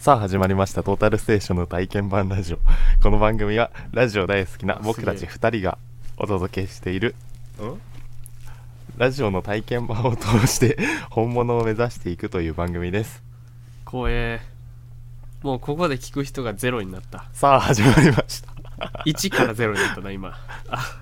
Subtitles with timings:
[0.00, 0.82] さあ始まりました。
[0.82, 2.58] トータルステーションの体験版ラジオ。
[3.04, 5.76] この番組はラジオ大好きな僕たち2人が
[6.16, 7.14] お届けしている
[8.96, 10.78] ラジオの体験版を通して
[11.12, 13.22] 本物を目指していくという番組です。
[13.86, 14.40] 光栄
[15.42, 17.26] もうここで聞く人がゼロになった。
[17.34, 18.54] さあ始まりました。
[19.04, 20.30] 1からゼロになったな今。
[20.70, 20.98] あ。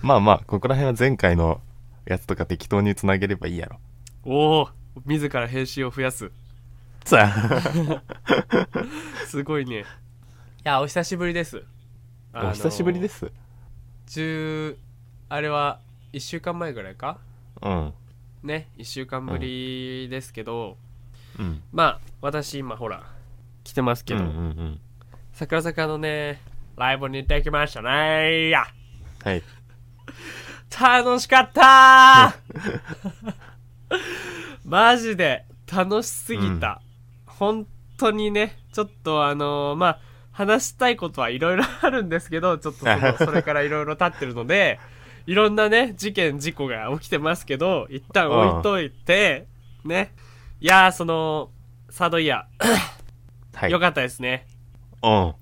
[0.00, 1.60] まあまあここら辺は前回の
[2.06, 3.78] やつとか適当につなげればいいやろ
[4.24, 4.68] おお
[5.04, 6.32] 自ら編集を増やす
[9.26, 9.80] すごいね。
[9.80, 9.84] い
[10.64, 11.62] やお久しぶりです。
[12.34, 13.18] お久しぶりです。
[13.18, 13.32] す
[14.18, 14.76] 10
[15.28, 15.80] あれは
[16.12, 17.18] 1週間前ぐらいか？
[17.62, 17.92] うん。
[18.42, 20.76] ね1週間ぶりですけど、
[21.38, 21.62] うん。
[21.72, 23.02] まあ私今ほら
[23.64, 24.80] 来てますけど、うんうんうん。
[25.32, 26.40] 桜坂のね
[26.76, 28.48] ライブに行ってきましたね。
[28.48, 28.66] いや。
[29.24, 29.42] はい。
[30.80, 33.98] 楽しかったー！
[34.64, 36.80] マジで楽しすぎた、
[37.38, 37.66] 本
[37.96, 40.00] 当にねちょっとあのーまあ
[40.32, 44.78] 話したいことはいろいろあるんですけどちょっとその それからいろいろ経ってるので
[45.26, 49.46] いろんなね事件事故が起きてますけど一旦置いといて
[49.84, 50.14] ね。
[50.60, 51.50] いやーその
[51.90, 52.46] サードイヤ
[53.54, 53.70] はい。
[53.70, 54.46] ーよかったですね、
[55.02, 55.34] うん。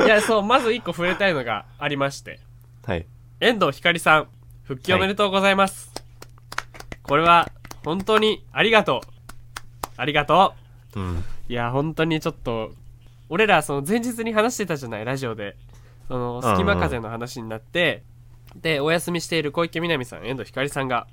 [0.06, 2.40] いやそうまず一個触れたいのがありまして。
[2.86, 3.06] はい。
[3.40, 4.28] 遠藤ひかりさん
[4.64, 5.92] 復帰おめでとうございます、
[7.02, 7.50] これは
[7.84, 9.13] 本当にありがとう
[9.96, 10.54] ありがと
[10.96, 11.00] う。
[11.00, 11.18] ん。
[11.18, 12.72] ういや本当にちょっと
[13.28, 15.56] 俺らその前日に話してたじゃないラジオで。
[16.06, 18.02] その隙間風の話になって、
[18.56, 21.06] でお休みしている小池みなみさん遠藤ひかりさんが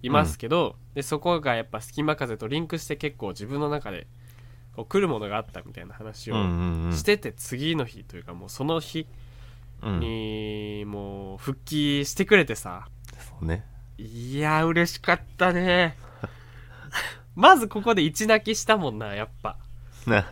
[0.00, 4.06] いますけど、でそこがやっぱ隙間風とリンクして結構自分の中で
[4.76, 6.92] こう来るものがあったみたいな話をうんうんうん。
[6.92, 9.08] してて次の日というかもうその日
[9.82, 9.98] うん。
[9.98, 12.86] にもう復帰してくれてさ。
[13.18, 13.64] そうね。
[13.98, 15.96] いや嬉しかったね
[17.38, 19.56] まずここで一泣きしたもんなやっぱ。
[20.08, 20.26] な。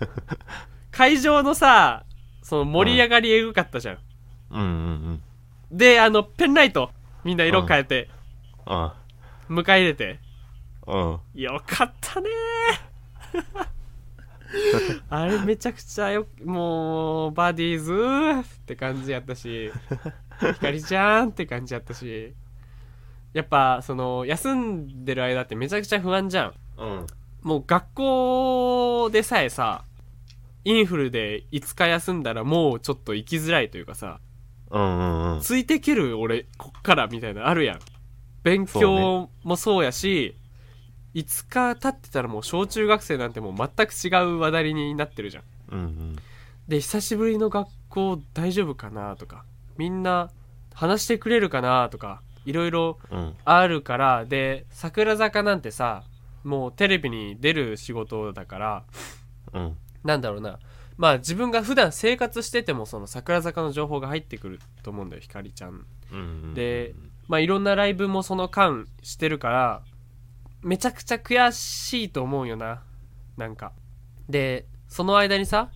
[0.90, 2.04] 会場のさ
[2.42, 3.98] その盛り上がりエグかったじゃん、
[4.50, 4.70] うんうんう
[5.12, 5.22] ん。
[5.70, 6.90] であのペンライト
[7.22, 8.08] みんな色変えて
[8.64, 8.96] あ
[9.48, 10.18] 迎え入れて。
[10.89, 11.20] うん。
[11.34, 12.28] よかったね。
[15.08, 18.42] あれめちゃくちゃよもうバディーズ？
[18.42, 19.70] って感じやったし。
[20.40, 21.28] ひかりちゃん？
[21.28, 22.34] って感じやったし。
[23.33, 27.07] やっぱその休んでる間ってめちゃくちゃ不安じゃんうん。
[27.42, 29.85] もう学校でさえさ
[30.64, 34.19] インフルで5日休んだらもうちょっと行きづらいというかさ
[34.70, 35.41] うんうんうん。
[35.41, 37.79] ついてける俺こっからみたいなのあるやん。
[38.42, 40.37] 勉強もそうやし
[41.14, 45.45] 5日経ってたらもう小中学生なんてもう全く違う話題になってるじゃん。
[45.73, 46.17] うんうん。
[46.69, 49.45] で久しぶりの学校大丈夫かなとか
[49.79, 50.31] みんな
[50.75, 53.35] 話してくれるかなとかいろいろうん。
[53.45, 56.03] あるからで桜坂なんてさ
[56.46, 58.84] もうテレビに出る仕事だから
[59.52, 59.77] うん。
[60.05, 60.61] なんだろうな。
[60.96, 65.84] まあ自分が普段生活しててもその桜坂の情報が入ってくると思うんだよひかりちゃん。
[66.12, 66.95] うんで
[67.27, 69.83] まあいろんなライブもその間してるから
[70.62, 72.84] めちゃくちゃ悔しいと思うよな。
[73.36, 73.73] なんか。
[74.28, 75.70] でその間にさ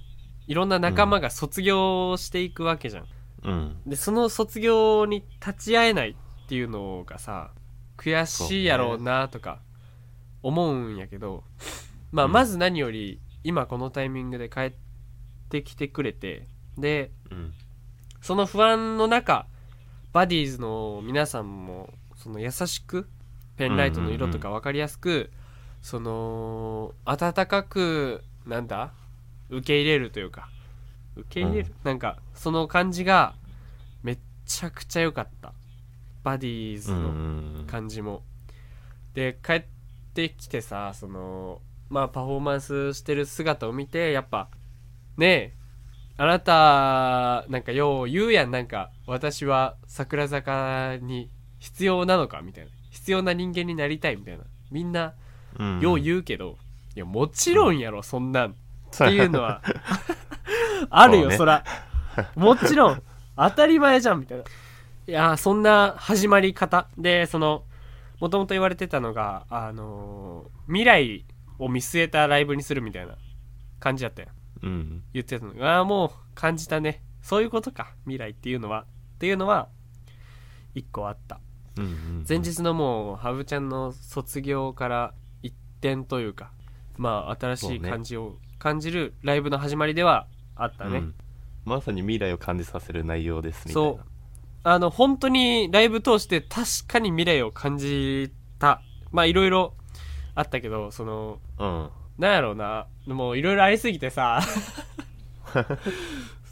[0.47, 3.07] いろんな仲間が卒業していくわけじゃん、
[3.43, 3.77] うん。
[3.87, 7.51] でその卒業に立ち会えないっていうのがさ
[7.97, 9.61] 悔しいやろうなとか
[10.43, 11.45] 思うんやけど、
[12.13, 12.33] まあうん。
[12.33, 14.73] まず何より今このタイミングで帰っ
[15.49, 16.47] てきてくれて
[16.79, 17.55] でうん。
[18.21, 19.47] その不安の中
[20.13, 23.09] バディーズの皆さんもその優しく
[23.57, 25.31] ペンライトの色とか分かりやすく、
[25.83, 28.93] その温かくなんだ
[29.49, 30.49] 受け入れるというか
[31.17, 33.35] 受け入れる、なんかその感じが
[34.03, 35.53] めっちゃくちゃ良かった。
[36.23, 37.67] バディーズうんうのん。
[37.67, 38.23] 感じも、
[39.15, 39.69] で帰って
[40.15, 44.49] きてさそのまあパフォーマンスしてる姿を見てやっぱ
[45.17, 45.61] ねえ
[46.21, 48.51] あなたなんかよう言うやん。
[48.51, 52.43] なんか私は桜坂に必要なのか？
[52.43, 52.71] みたいな。
[52.91, 54.17] 必要な人間になりたい？
[54.17, 54.45] みたいな。
[54.71, 55.15] みんな
[55.59, 55.81] うん。
[55.81, 56.59] よう言うけど、
[56.95, 58.51] いやもちろんやろそんなん。
[58.51, 58.55] っ
[58.95, 59.63] ていうのは。
[60.91, 61.65] あ あるよそ,、ら。
[62.35, 63.03] もちろん。
[63.37, 64.45] 当たり前じゃんみたいな。
[64.45, 64.47] い
[65.11, 66.87] やそんな始まり方。
[66.99, 67.65] でその
[68.21, 71.27] もともと言われてたのがあのー未来
[71.59, 73.17] を見据えたライブにするみたいな
[73.81, 74.29] 感じだったよ。
[74.63, 75.03] うん。
[75.13, 75.55] 言ってたの。
[75.55, 77.03] がああもう感じたね。
[77.23, 77.95] そういうことか。
[78.05, 78.83] 未来っていうのは。
[78.83, 79.69] っていうのは
[80.75, 81.41] 一個あった。
[81.77, 86.53] うんうん前日のもうハブちゃんの卒業から一点というか
[86.97, 90.27] まあ新しい感じを感じるライブの始まりでは
[90.57, 91.15] あったね、うん。
[91.65, 93.91] まさに未来を感じさせる内容ですみたいな。
[93.91, 94.10] そう
[94.63, 98.83] あの本当にライブ通して確かに未来を感じた。
[99.11, 99.75] まあいろいろ
[100.35, 102.87] あったけどそのうんなんやろうな。
[103.07, 104.41] もういろいろありすぎてさ。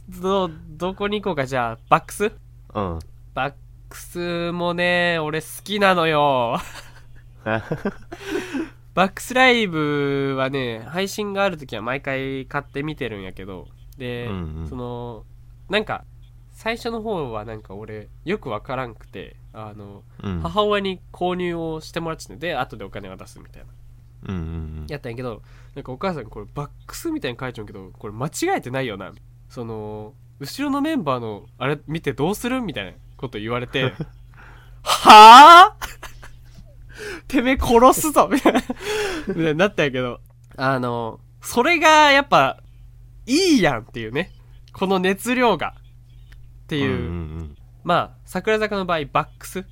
[0.09, 1.79] どどこに行こうかじゃあ。
[1.91, 2.33] バックス？
[2.75, 2.99] うん。
[3.35, 3.55] バッ
[3.91, 6.59] クスもね俺好きなのよ。
[8.95, 13.69] バックスライブはね配信がある時は毎回買って見てるんやけど。
[13.99, 14.69] で、うんうん。
[14.69, 15.25] その
[15.69, 16.05] なんか
[16.59, 20.41] 最初の方はなんか俺よくわからんくてあの、うん。
[20.41, 23.69] 母親に購入をしてもらってたんで後でお金を出すみたいな。
[24.35, 24.41] うんう
[24.85, 25.41] んやったんやけど
[25.77, 29.13] なんかお母さんこれバックスみたいに書いちゃうけどこれ間違えてないよな。
[29.49, 33.93] その後ろのメンバーのあれ見てどうするみたいなこと言われて
[34.83, 35.77] はあ
[37.29, 38.29] てめえ殺すぞ！
[38.33, 38.61] みたいな
[39.29, 40.21] みたいになったんやけど
[40.57, 42.61] あのそれがやっぱ
[43.27, 44.33] いいやんっていうね。
[44.73, 45.75] この熱量が
[46.69, 46.99] っていう、うんう
[47.45, 49.65] んまあ桜坂の場合バックス。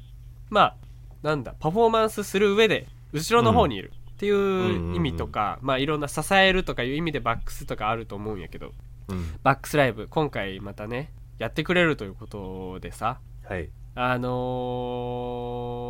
[0.48, 0.76] まあ
[1.22, 8.72] なんだパフォーマンスする上で後ろの方にいるっていう意味とか、まあいろんな支えるとかいう意味でバックスとかあると思うんやけど。
[9.08, 9.38] うん。
[9.42, 13.20] バックスライブ今回またねやってくれるということでさ。
[13.44, 13.68] はい。
[13.94, 14.28] あの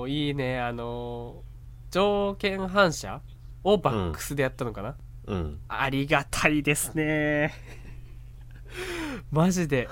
[0.06, 1.56] ー、いいねあのー
[1.90, 3.20] 条件反射
[3.64, 5.60] をバックスでやったのかな、うん。
[5.68, 7.54] ありがたいですね
[9.30, 9.88] マジで。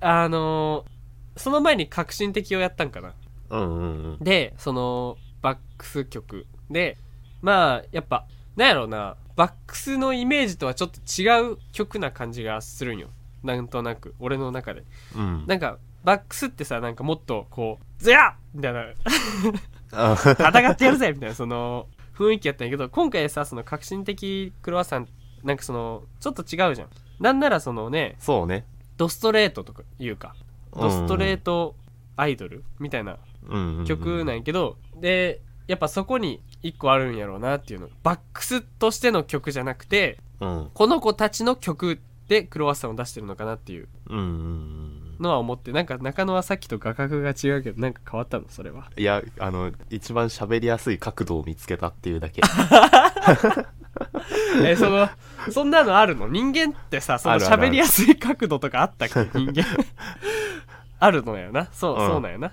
[0.00, 0.98] あのー
[1.38, 3.14] その前に革新的をやったんかな。
[3.50, 4.18] うんうんうん。
[4.18, 6.46] でそのバックス曲。
[6.68, 6.98] で
[7.42, 9.16] まあやっぱなんやろうな。
[9.36, 13.08] バックスのイメージとはちょっと違う曲な感じがするんよ。
[13.44, 14.16] なんとなく。
[14.18, 14.82] 俺の中で。
[15.14, 15.44] うん。
[15.46, 18.84] なんかバックスってさなんかもっとこう「ズヤッ!」みたいな。
[19.92, 20.16] あ。
[20.16, 21.12] 戦ってやるぜ！
[21.12, 21.34] みたいな。
[21.36, 21.86] その
[22.16, 25.06] 雰囲気やったんやけど今回さその革新的クロワッサン
[25.44, 26.88] なんかそのちょっと違うじゃん
[27.20, 28.64] なんならそのねそうね。
[28.96, 30.34] ドストレートとかいうか
[30.74, 31.74] ドストレート
[32.16, 33.18] アイドルみたいな
[33.48, 37.88] ト曲なんやけど、でやっぱそこに一個あるんやろうなっていうの。
[38.02, 40.70] バックスとしての曲じゃなくてうん。
[40.74, 43.88] この子たちの曲でクロワッサンを出してるのかなっていう。
[45.20, 48.90] のは思ってなんか中野はさっきと画角が違うけどなんか変わったのそれは。
[48.96, 52.40] いやあの一番喋りやすい角度を見つけたっていうだけ
[54.64, 55.08] えその
[55.50, 56.28] そんなのあるの？
[56.28, 59.14] 人間ってさその喋りやすい角度とかあったっけ？
[59.38, 59.64] 人間。
[61.00, 61.68] あるのよな。
[61.72, 62.06] そう、うん。
[62.08, 62.52] そうなんよな。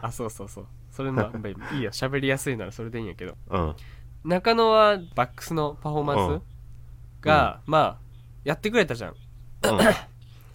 [0.00, 0.66] あそうそうそう。
[0.90, 1.90] それ まあまあいいよ。
[1.90, 3.36] 喋りやすいならそれでいいんやけど。
[3.50, 3.74] うん。
[4.24, 6.42] 中野はバックスのパフォーマンス？
[7.26, 7.96] が、まあ
[8.44, 9.12] やってくれたじゃん。
[9.12, 9.14] っ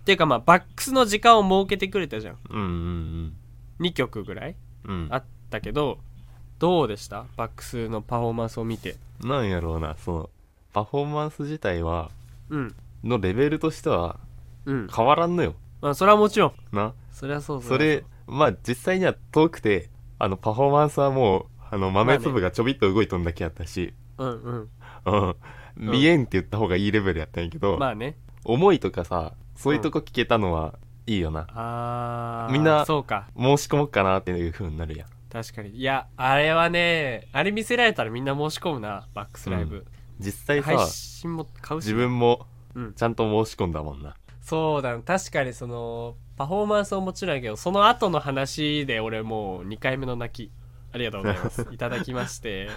[0.05, 2.37] ていうかまあバックスの時間を設けてくれたじゃん。
[2.49, 3.33] うんうん
[3.79, 4.55] 2曲ぐらい？
[4.85, 5.07] うんうん。
[5.11, 5.99] あったけど
[6.59, 7.25] どうでした？
[7.35, 8.95] バックスのパフォーマンスを見て。
[9.21, 10.29] なんやろうなその
[10.77, 12.11] パフォーマンス自体は
[12.49, 12.75] うん。
[13.03, 14.19] のレベルとしては
[14.65, 14.87] うん。
[14.95, 15.55] 変わらんのよ。
[15.81, 16.53] まあそれはもちろん。
[16.71, 16.93] な。
[17.11, 19.89] そりゃそうそれまあ実際には遠くて
[20.19, 24.69] あのパフォーマンスはもうあの豆粒がちょびっと動いとんだけやったし、うんうん。
[25.05, 25.35] うん。
[25.91, 28.15] 見えんって言った方がいいレベルやったんやけど、まあね。
[28.45, 30.75] 思いとかさそういうとこ聞けたのは
[31.07, 32.53] いいよな、あー。
[32.53, 33.29] みんなそうか。
[33.35, 35.07] 申し込もうかなっていう風になるやん。
[35.31, 35.69] 確かに。
[35.71, 39.85] いやあれはねあれ見せられたらみんな申し込むなバックスライブ、
[40.19, 42.93] 実際さ、配信も買うし自分もうん。
[42.93, 44.15] ちゃんと申し込んだもんな。
[44.41, 50.51] そうだ確かにそのパフォーマンスはもちろんやけどその後の話で俺もう2回目の泣き。
[50.93, 51.67] ありがとうございます。
[51.71, 52.69] いただきまして。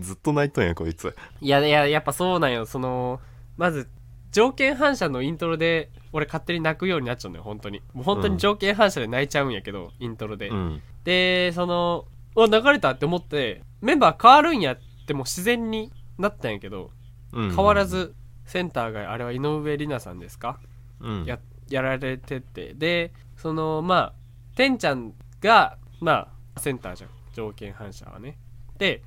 [0.00, 1.14] ずっと泣いとんやこいつ。
[1.40, 2.66] いやいややっぱそうなんよ。
[2.66, 3.20] その
[3.56, 3.88] まず
[4.30, 7.82] 条件反射のイントロで俺勝手に泣くようになっちゃうんだよ本当に。
[7.92, 10.82] もう本当に条件反射で泣いちゃうんやけど、イントロで、うん。
[11.04, 16.90] でそのお流れたって思ってメンバー変わるんやってもう自然になったんやけど
[17.32, 18.14] 変変わらず
[18.44, 20.58] センターがあれは井上里奈さんですか？
[21.00, 21.24] うん。
[21.24, 21.38] や
[21.68, 22.74] やられてて。
[22.74, 27.10] でそのまあてんちゃんがまあセンターじゃん。
[27.32, 28.38] 条件反射はね。
[28.78, 29.02] で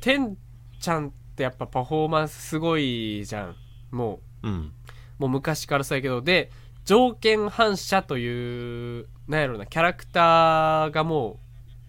[0.00, 0.36] てん
[0.80, 3.56] ちゃんってやっぱパフォーマンスすごいじゃん。
[3.90, 4.48] もう。
[4.48, 4.52] ん。
[4.52, 4.72] う
[5.18, 6.22] もう昔からそうやけど。
[6.22, 6.50] で
[6.84, 11.36] 条件反射というなんやろなキャラクターがもう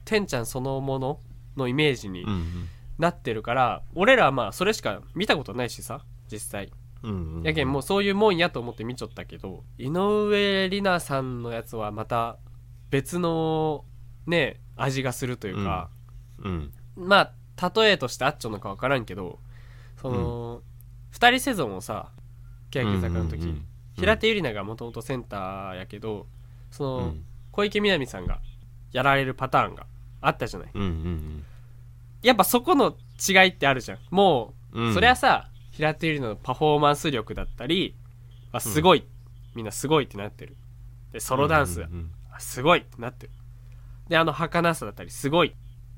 [0.03, 1.19] てんちゃんそのもの
[1.55, 2.67] のイメージにうん
[3.00, 6.01] なってるから、俺らはまあそれしか見たことないしさ
[6.32, 6.72] 実際。
[7.01, 12.36] うんうんやけんもうそういうもんやと思って見ちゃったけど井上里奈さんのやつはまた
[12.89, 13.86] 別の
[14.27, 15.89] ね味がするというか、
[16.44, 16.74] うん。
[16.98, 19.39] まあ例えとしてあっちゃうのか分からんけど
[20.01, 20.62] その、
[21.10, 22.12] 二人セゾンをさ
[22.70, 23.65] 欅坂の時、うんうんうん
[23.96, 26.27] 平手友梨奈がもともとセンターやけど
[26.72, 27.25] その、うん。
[27.51, 28.39] 小池みなみさんが
[28.94, 29.86] やられるパターンが
[30.22, 30.72] あったじゃない。
[30.74, 31.46] うんうん
[32.21, 32.95] やっぱそこの
[33.27, 33.99] 違いってあるじゃん。
[34.09, 34.93] もううん。
[34.93, 37.95] そりゃさ平手友梨奈のパフォーマンス力だったり
[38.51, 39.05] あすごい、
[39.55, 40.57] みんなすごいってなってる。
[41.11, 43.33] でソロダンス、うんうんあすごいってなってる。
[44.07, 45.51] であの儚さだったりすごいっ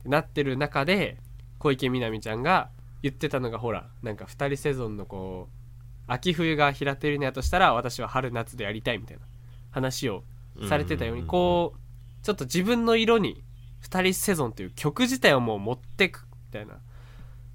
[0.03, 1.17] てなってる中で
[1.59, 2.69] 小池みなみちゃんが
[3.01, 5.61] 言ってたのがほらなんか2人セゾンのこう
[6.07, 9.23] 秋冬が平手友のやとしたら私は春夏でやりたいみたいな
[9.71, 10.23] 話を
[10.67, 11.27] されてたように、うんうんうん。
[11.27, 13.43] こうちょっと自分の色に
[13.83, 16.75] 2人セゾンという曲自体をもう持ってくみたいな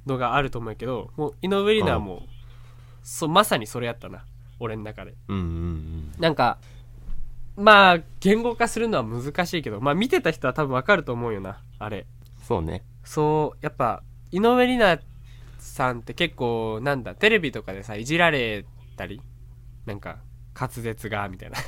[0.07, 2.23] のがあると思うけどもう井上里奈はもう、
[3.03, 4.25] そうまさにそれやったな。
[4.59, 5.15] 俺の中で。
[5.29, 6.13] うんうん。
[6.19, 6.59] なんか
[7.57, 12.07] まあ言語化するのは難しいけどまあ見てた人は多分わかると思うよなあれ。
[12.43, 12.83] そうね。
[13.05, 14.03] そうやっぱ
[14.33, 15.03] 井上里奈
[15.59, 18.65] さんって結構なんだテレビとかでさいじられ
[18.97, 19.21] たり
[19.85, 20.19] なんか
[20.59, 21.59] 滑舌がみたいな。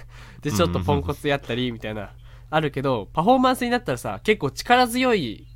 [0.41, 2.13] でちょっとポンコツやったりみたいな
[2.51, 5.47] あるけどパフォーマンスになったらさ結構力強い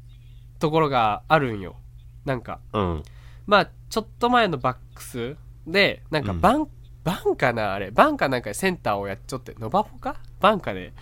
[0.58, 1.76] ところがあるんよ。
[2.24, 2.60] なんか。
[2.72, 3.02] うん。
[3.46, 6.68] まあちょっと前のバックスでなんかバン、
[7.04, 7.90] バンかなあれ。
[7.90, 10.16] バンかなんかでセンターをやっちゃってノバホか？
[10.40, 10.92] バンかで。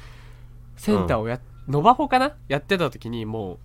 [0.77, 2.35] センターをや、ノバホかな？
[2.49, 3.59] やってた時にも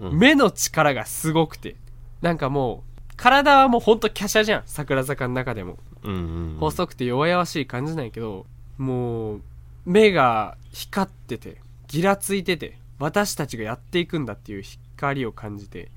[0.00, 0.18] ううん。
[0.18, 1.76] 目の力がすごくて。
[2.22, 4.62] なんかもう体はもうほんと華奢じゃん。
[4.66, 5.78] 桜坂の中でも。
[6.02, 6.16] うんう
[6.56, 6.56] ん。
[6.58, 8.46] 細くて弱々しい感じなんやけど
[8.78, 9.42] もう
[9.84, 15.90] 目が光っててギラついてて私たちがやっていくんだっていう光を感じて。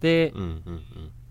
[0.00, 0.82] でうんうんうん。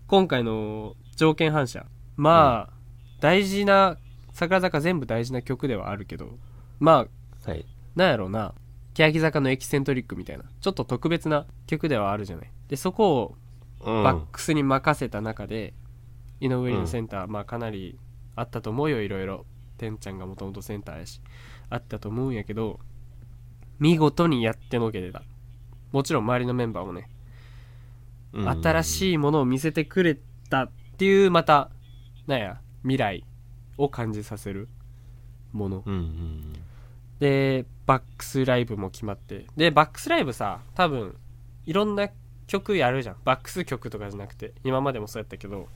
[0.06, 1.86] 今回の条件反射。
[2.16, 2.72] まあ、
[3.20, 3.96] 大事な
[4.32, 6.38] 桜坂全部大事な曲ではあるけど
[6.78, 7.06] ま
[7.44, 7.66] あはい。
[7.96, 8.54] なんやろうな。
[8.94, 12.50] 欅坂のエキセントリックみたいなちょっと特別な曲ではあるじゃない。
[12.68, 13.36] でそこを
[13.80, 14.02] うん。
[14.04, 15.72] バックスに任せた中で、
[16.40, 17.98] 井上里のセンター、まあかなり
[18.36, 19.46] あったと思うよいろいろ。
[19.80, 21.22] てんちゃんがもともとセンターやし
[21.70, 22.78] あったと思うんやけど
[23.80, 25.22] 見事にやってのけてた。
[25.90, 27.08] もちろん周りのメンバーもね。
[28.32, 30.16] 新しいものを見せてくれ
[30.48, 31.70] たっていうまた
[32.28, 33.24] なんや未来
[33.76, 34.68] を感じさせる
[35.52, 35.82] もの。
[35.84, 36.52] うんうん
[37.18, 39.46] でバックスライブも決まって。
[39.56, 41.16] でバックスライブさ多分
[41.66, 42.08] いろんな
[42.46, 43.16] 曲やるじゃん。
[43.24, 44.52] バックス曲とかじゃなくて。
[44.64, 45.68] 今までもそうやったけど。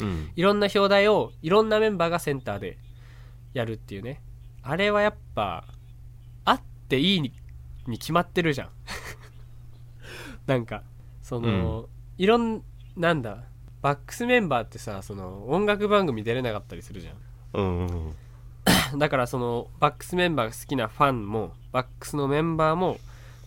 [0.00, 0.30] うん。
[0.36, 2.78] いろんな表題をいろんなメンバーがセンターで
[3.54, 4.20] やるっていうね。
[4.62, 5.73] あれはやっぱあ
[6.84, 7.32] っていいに
[7.86, 8.68] に決まってるじゃん。
[10.46, 10.82] なんか
[11.22, 11.88] その、
[12.18, 12.62] いろん
[12.96, 13.44] なんだ
[13.82, 17.16] バックスメンバーってさその音楽番組出れなかったりするじゃん。
[17.54, 18.14] うんうん
[18.98, 22.98] だからそのバックスメンバーが好きなファンもバックスのメンバーも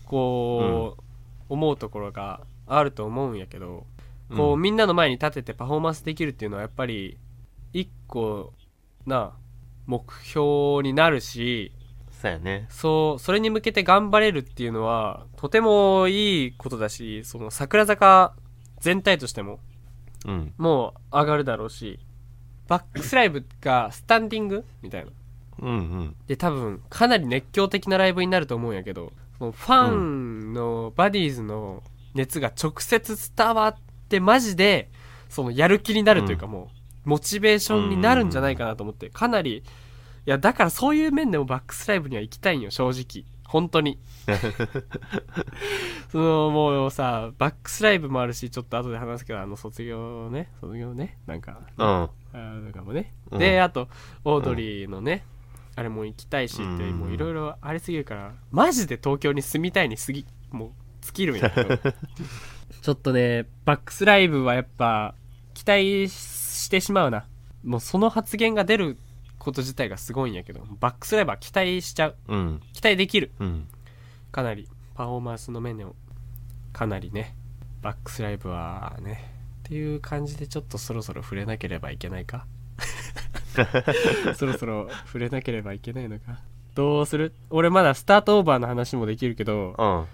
[0.04, 1.02] こう、
[1.48, 3.84] 思うところがあると思うんやけど、
[4.34, 7.18] こううんみんなの前に立ててパフォーマンスできるっていうのはやっぱり
[7.72, 8.52] 一個
[9.06, 9.32] な
[9.86, 11.72] 目標になるし
[12.20, 12.66] そうやね。
[12.68, 18.34] そうそれに向けて頑張れるっていうのはとてもいいことだしその桜坂
[18.80, 19.60] 全体としても
[20.26, 20.52] うん。
[20.58, 22.00] もう上がるだろうし
[22.66, 25.10] バックスライブがスタンディングみたいな。
[25.60, 26.16] うんうん。
[26.26, 31.84] で多分かなり熱狂的なライブになると思うんやけどそのファンのバディーズの
[32.14, 33.76] 熱が直接伝わっ
[34.08, 34.90] てマジで
[35.28, 36.52] そのやる気になるというかうん。
[36.52, 36.70] も
[37.04, 39.62] うモチベーションになるんじゃないかなと思ってかなり
[40.28, 43.24] いやだからそういう面でもバックスライブには行きたいんよ正直。
[43.48, 43.98] 本当に。
[46.12, 50.50] そのもうさバックスライブもあるしちょっと後で話すけどあの卒業ね。
[50.60, 51.16] 卒業ね。
[51.26, 51.86] なんかうん。
[51.86, 53.38] あなんかもね、うん。
[53.38, 53.88] であと
[54.22, 55.24] オードリーのね、
[55.76, 60.70] あれも行きたいしってうんもういろいろありすぎるからマジで東京に住みたいにすぎもう
[61.00, 61.78] 尽きるんやけど。
[62.82, 65.14] ちょっとねバックスライブはやっぱ
[65.54, 67.24] 期待してしまうな。
[67.64, 68.98] もうその発言が出る
[69.48, 72.16] こと自体がすごいんやけどバックスライブは期待しちゃう。
[72.28, 72.60] うん。
[72.72, 73.30] 期待できる。
[73.40, 73.68] うん。
[74.30, 74.68] かなり。
[74.94, 75.94] パフォーマンスの面でも
[76.72, 77.34] かなりね
[77.82, 82.46] バックスライブはねっていう感じでちょっとそろそろ触れなければいけないか。
[84.36, 86.40] そろそろ触れなければいけないのか。
[86.74, 87.32] どうする？
[87.50, 90.06] 俺まだスタートオーバーの話もできるけどうん。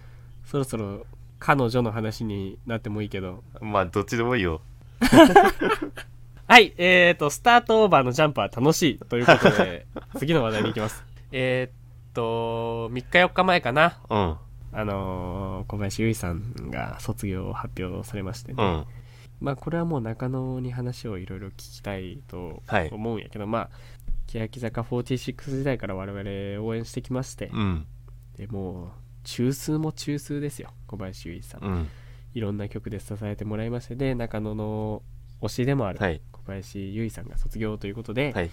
[0.47, 1.07] そろそろ
[1.38, 3.43] 彼女の話になってもいいけど。
[3.61, 4.61] まあどっちでもいいよ
[6.47, 9.87] はいえーとスタートオーバーのジャンプは楽しいということで
[10.19, 11.05] 次の話題に行きます。
[11.33, 13.99] えーっと3日4日前かな。
[14.11, 14.37] うん。
[14.73, 18.85] あのー小林由依さんが卒業を発表されましてね、うん。
[19.41, 23.71] まあこれはもう中野に話をいろいろ聞きたいとはい思うんやけど、まあ
[24.27, 27.87] 欅坂46時代から我々応援してきまして、うん。
[28.37, 28.89] でもう
[29.25, 31.89] 中枢も中枢ですよ小林由依さん、うん。
[32.35, 35.03] いろんな曲で支えてもらいましてで中野の
[35.41, 35.99] 推しでもある。
[35.99, 38.51] はい小林由依さんが卒業ということで、はい。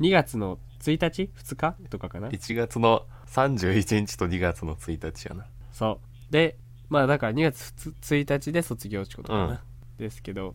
[0.00, 5.46] 2月の1日2日とかかな？1月の31日と2月の1日やな。
[5.72, 6.32] そう。
[6.32, 6.56] で
[6.88, 9.58] まあだから2月1日で卒業ってことかな、うん。
[9.98, 10.54] ですけど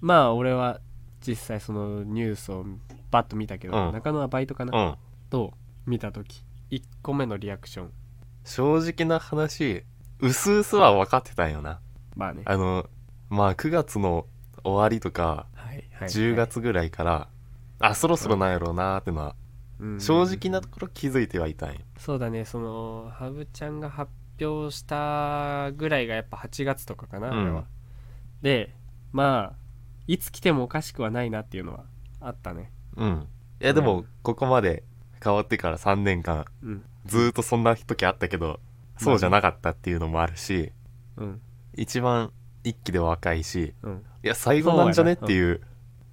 [0.00, 0.80] まあ俺は
[1.20, 2.64] 実際そのニュースを
[3.10, 3.92] バッと見たけど、うん。
[3.92, 4.94] 中野はバイトかな、うん。
[5.28, 5.52] と
[5.84, 7.92] 見た時1個目のリアクション。
[8.44, 9.84] 正直な話
[10.20, 11.80] うすうすは分かってたんよな。
[12.14, 12.42] まあね。
[12.46, 12.88] あの
[13.28, 14.26] まあ9月の
[14.64, 16.08] 終わりとかはいはい。
[16.08, 17.28] 10月ぐらいから
[17.78, 19.34] あそろそろなんやろうなーってのは
[19.78, 20.00] うん。
[20.00, 27.40] 正直なところ気づいてはいたんよそうだねそのハブちゃんが発表したぐらいがやっぱ8月とかかな、うん。
[27.40, 27.64] あれは。
[28.42, 28.74] で
[29.12, 29.56] まあ
[30.06, 31.84] いつ来てもおかしくはないなっていうのは
[32.20, 32.70] あったね。
[32.96, 33.28] うん。
[33.60, 34.84] いやでうもここまで
[35.22, 36.84] 変わってから3年間うん。
[37.06, 38.60] ずーっとそんな時あったけど
[38.98, 40.72] そうじゃなかったっていうのもあるし
[41.16, 41.40] うん。
[41.76, 42.32] 一番
[42.68, 44.04] 一期で若いしうん。
[44.24, 45.60] いや最後なんじゃねっていう。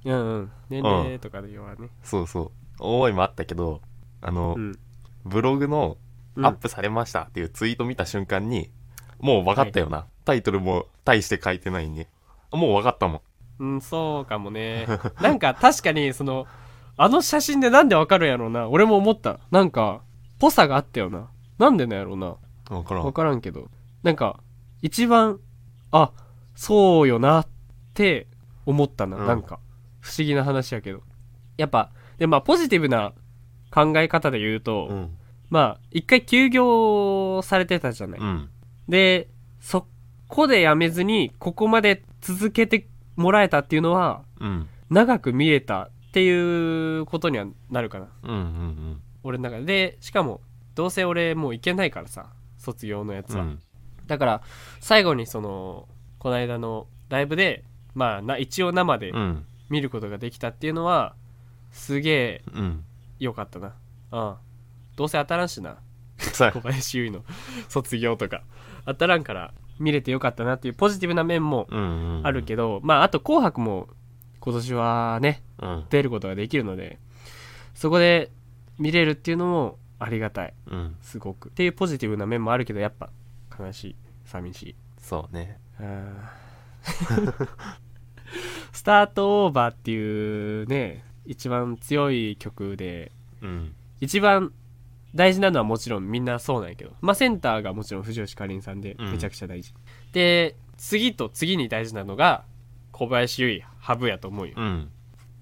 [0.06, 0.52] うんうん。
[0.70, 1.90] 年齢とかではね。
[2.04, 2.52] そうそう。
[2.80, 3.82] 思いもあったけど
[4.22, 4.80] あの、うん。
[5.26, 5.98] ブログの
[6.36, 6.46] うん。
[6.46, 8.72] アップされましたっていうツイート見た瞬間に、
[9.20, 12.08] もう分かったよな、タイトルも大して書いてないんで。
[12.52, 13.22] もう分かったもん。
[13.60, 14.88] うんそうかもね。
[15.22, 16.48] なんか確かにその
[16.98, 18.68] あの写真でなんでわかるんやろうな。
[18.68, 19.40] 俺も思った。
[19.52, 20.02] なんか
[20.40, 21.30] ぽさがあったよな。
[21.60, 22.36] なんでなんやろうな。
[22.68, 23.06] 分からん。
[23.06, 23.70] わからんけど。
[24.02, 24.40] なんか
[24.82, 25.40] 一番
[25.92, 26.12] あ
[26.56, 27.48] そうよなっ
[27.94, 28.28] て
[28.66, 29.28] 思ったな、うん。
[29.28, 29.60] なんか。
[30.00, 31.02] 不思議な話やけど。
[31.58, 33.14] やっぱでまあポジティブな
[33.72, 35.18] 考え方で言うと、うん。
[35.50, 38.50] まあ一回休業されてたじゃない、うん。
[38.88, 39.30] で
[39.60, 39.88] そ
[40.28, 44.68] こでやめずにここまで続けてもらえたっていうのはうん。
[44.90, 48.08] 長く見えたっていうことにはなるかな。
[48.24, 49.66] うんうん俺の中で。
[49.66, 50.42] でしかも
[50.76, 53.60] どうせ俺もう行けないからさ卒業のやつは、うん。
[54.08, 54.42] だから
[54.80, 55.88] 最後にその
[56.24, 59.46] この間のライブでまあな一応生でうん。
[59.70, 61.16] 見ることができたっていうのは
[61.72, 62.84] すげえうん。
[63.20, 63.74] 良かったな。
[64.12, 64.36] うん
[64.96, 65.78] どうせ当たらんしな。
[66.18, 67.36] さ小林優衣の
[67.68, 68.44] 卒業とか。
[68.86, 72.28] 当たらんから見れてよかったなっていうポジティブな面もうんうんうん。
[72.28, 73.90] あるけど、まああと「紅白」も
[74.40, 75.86] 今年はねうん。
[75.90, 77.00] 出ることができるので
[77.74, 78.32] そこで
[78.80, 80.54] 見れるっていうのもありがたい。
[80.68, 80.96] うん。
[81.02, 81.50] すごく。
[81.50, 83.10] っていうポジティブな面もあるけどやっぱ
[83.60, 83.96] 悲しい。
[84.26, 84.76] 寂しい。
[85.00, 85.60] そうね
[88.72, 93.12] スタートオーバーっていうね一番強い曲で
[93.42, 93.74] うん。
[94.02, 94.52] 一番
[95.16, 99.12] 大事なのはもちろんみんなそうなんやけどまあセンターがもちろん藤吉かりんさんでうん。
[99.12, 99.74] めちゃくちゃ大事、
[100.12, 102.44] で次と次に大事なのが
[102.92, 104.90] 小林優衣ハブやと思うよ、うん。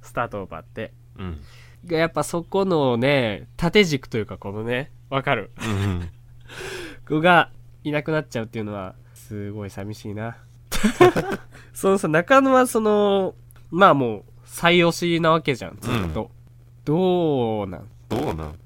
[0.02, 0.94] スタートオーバーって。
[1.18, 1.42] うん。
[1.90, 5.50] やっぱそこのね縦軸というかこのねわかる？
[5.60, 6.10] うん
[7.08, 7.50] 子が
[7.84, 8.94] いなくなっちゃうっていうのは
[9.32, 10.36] すごい寂しいな。
[11.72, 13.34] そのさ中野はその
[13.70, 16.30] まあもう最推しなわけじゃんずっと、
[16.84, 17.88] どうなん？
[18.10, 18.60] どうなん？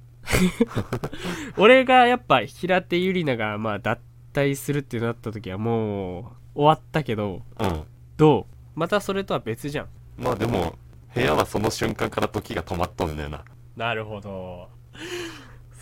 [1.58, 4.00] 俺がやっぱ平手友梨奈がまあ脱
[4.34, 6.24] 退するってなった時はもう
[6.56, 7.84] 終わったけどうん。
[8.18, 8.80] どう？
[8.80, 9.88] またそれとは別じゃん。
[10.18, 10.80] まあでも
[11.14, 13.46] 部屋はその瞬間から時が止まっとんだよな。
[13.78, 14.68] なるほど。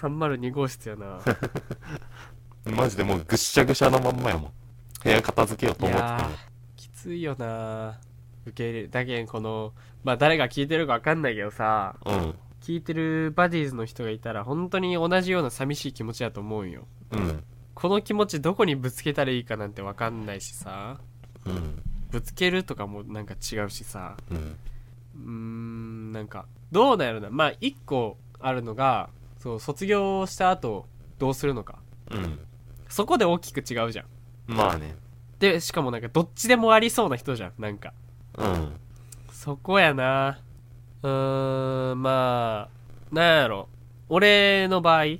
[0.02, 1.20] 302号室やな。
[2.76, 4.52] マジでもうぐっしゃぐしゃのまんまやもん
[5.04, 6.24] 部屋片付けようとい思って。
[6.24, 6.30] た
[6.76, 8.00] きついよな。
[8.46, 16.88] 受け入れだけんこのまあ誰が聞いてるか分かんないけどさの聞いてるバディーズの人がいたら本当に同じような寂しい気持ちだと思うんよ。
[17.12, 17.20] うん。
[17.20, 17.44] うん
[17.76, 21.00] この気持ちどこにぶつけたらいいかなんて分かんないしさ。
[21.44, 21.82] うん。
[22.12, 24.16] ぶつけるとかもなんか違うしさ。
[24.30, 24.38] うん。
[24.38, 27.30] うーんなんかどうなんやろな。
[27.32, 30.86] まあ一個あるのがそう卒業した後
[31.18, 31.80] どうするのか。
[32.12, 32.40] うん。
[32.90, 34.06] そこで大きく違うじゃん
[34.48, 34.78] まあ。
[34.78, 34.96] ね。
[35.40, 37.94] でしかもなんかどっちでもありそうな人じゃんなんか。
[38.38, 38.74] うん。
[39.32, 40.40] そこやな。
[41.02, 42.70] うーんま
[43.12, 43.68] あなんやろ。
[44.10, 45.20] 俺の場合うん。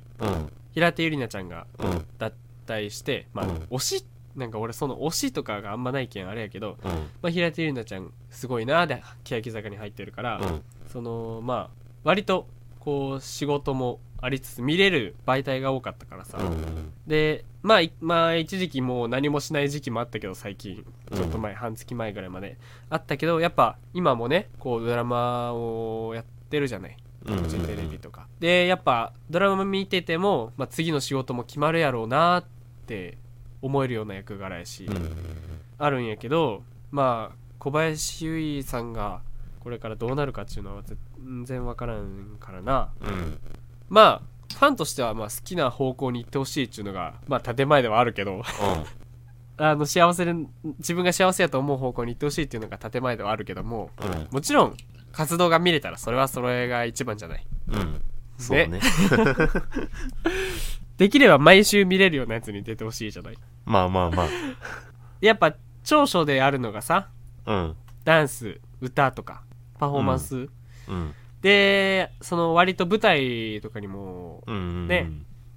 [0.72, 2.06] 平手友梨奈ちゃんがうん。
[2.18, 2.32] 脱
[2.66, 3.54] 退してまあ、うん。
[3.70, 6.90] 推しなんか俺その推しとかがあんまないけんあれやけど、うん。
[7.22, 10.62] まあ、平手友梨奈ちゃんすごいなで欅坂に入ってるから、うん。
[10.88, 11.70] そのまあ
[12.02, 12.46] 割と
[12.80, 20.84] こう仕事もありつつ見れる媒体が多かったからさ、うんでまあいまあ一時期もう何もしない時期もあったけど最近。
[21.14, 22.58] ちょっと前、半月前ぐらいまで。
[22.88, 26.96] あったけどやっぱ今もねこうドラマをやってるじゃない。
[27.26, 32.44] うんフジテレビとか、でやっぱドラマ見てても、まあ、次の仕事も決まるやろうなっ
[32.86, 33.16] て
[33.62, 35.16] 思えるような役柄やし、うん
[35.78, 39.20] あるんやけどまあ小林優衣さんが
[39.60, 42.90] これからどうなるかっていうのは全然わからんからな。
[43.00, 43.38] うん
[43.94, 48.42] まあファンとしてはまあ好きな方向に行ってほしいっていうのがまあ建前ではあるけど
[49.56, 50.34] あの幸せで
[50.78, 54.28] 自分が幸せやと思う方向に行ってほしいっていうのが建前ではあるけどもうん。
[54.32, 54.76] もちろん
[55.12, 57.46] 活動が見れたらそれはそれが一番じゃない。
[57.68, 58.02] うん。
[58.36, 58.80] そうね。
[60.98, 63.38] できれば毎週見れるようなやつに出てほしいじゃない。
[63.64, 64.26] まあまあま
[65.20, 65.54] やっぱ
[65.84, 67.10] 長所であるのがさ
[67.44, 67.76] あうん。
[68.02, 69.44] ダンス歌とか
[69.78, 70.48] パフォーマンス、
[70.88, 74.42] うんでその割と舞台とかにも
[74.88, 75.10] ね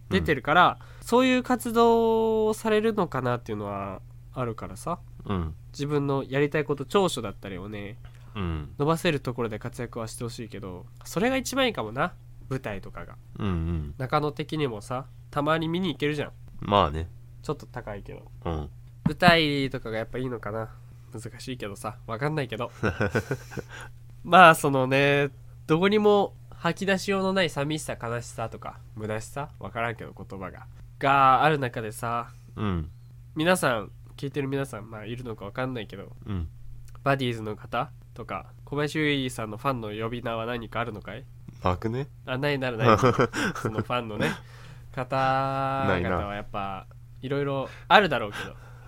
[0.09, 4.01] 出てるから、そういう活動をされるのかなっていうのは
[4.33, 4.99] あるからさ。
[5.25, 5.55] うん。
[5.71, 7.97] 自分のやりたいこと長所だったりをね
[8.35, 8.73] うん。
[8.77, 12.13] 伸ばせるところで活躍はしてほしいけどそれが一番いいかもな。
[12.49, 13.15] 舞台とかが。
[13.39, 13.95] うんうん。
[13.97, 16.31] 中野的にもさたまに見に行けるじゃん。
[16.59, 17.07] まあね。
[17.43, 18.23] ちょっと高いけど。
[18.43, 18.69] うん。
[19.05, 20.69] 舞台とかがやっぱいいのかな。
[21.13, 21.97] 難しいけどさ。
[22.07, 22.71] わかんないけど。
[24.25, 25.29] まあそのね
[25.67, 30.65] どこにも吐き出しようのない寂しさ悲しさとか虚しさわからんけど言葉が
[30.99, 32.89] がある中でさうん。
[33.35, 36.47] 皆さん聞いてる皆さんまあいるのかわかんないけどうん。
[37.03, 41.25] バディーズの方とか小林優衣さんのファンの呼び名は何かあるのかい？
[41.63, 42.07] なくね。
[42.25, 42.97] あないならない
[43.61, 44.31] そのファンのね。
[44.95, 46.87] 方々はやっぱ
[47.21, 48.37] いろいろあるだろうけ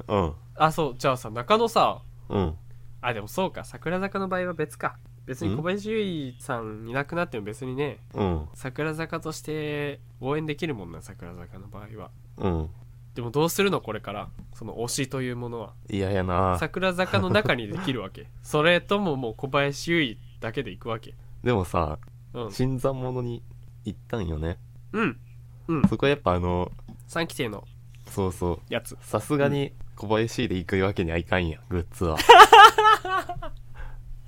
[0.07, 0.23] ど。
[0.23, 0.33] うん。
[0.55, 2.55] あそうじゃあさ中野さうん。
[3.01, 4.97] あでもそうか桜坂の場合は別か
[5.29, 8.47] 別に小林優衣さんいなくなっても別にねうん。
[8.55, 12.09] 桜坂として応援できるもんな桜坂の場合は。
[12.37, 12.69] うん。
[13.13, 15.73] でもどうするのこれからその推しというものは。
[15.87, 16.57] 嫌やな。
[16.59, 18.25] 桜坂の中にできるわけ。
[18.41, 21.13] それとももう小林優衣だけで行くわけ。
[21.43, 21.99] でもさ
[22.33, 22.51] うん。
[22.51, 23.43] 新参者に
[23.85, 24.57] 行ったんよね。
[24.93, 25.19] うん。
[25.67, 25.87] うん。
[25.89, 26.71] そこはやっぱあの
[27.07, 27.67] 3期生の
[28.07, 28.73] そうそう。
[28.73, 28.97] やつ。
[29.01, 32.17] さすがに小林で行くわけにはいかんやグッズは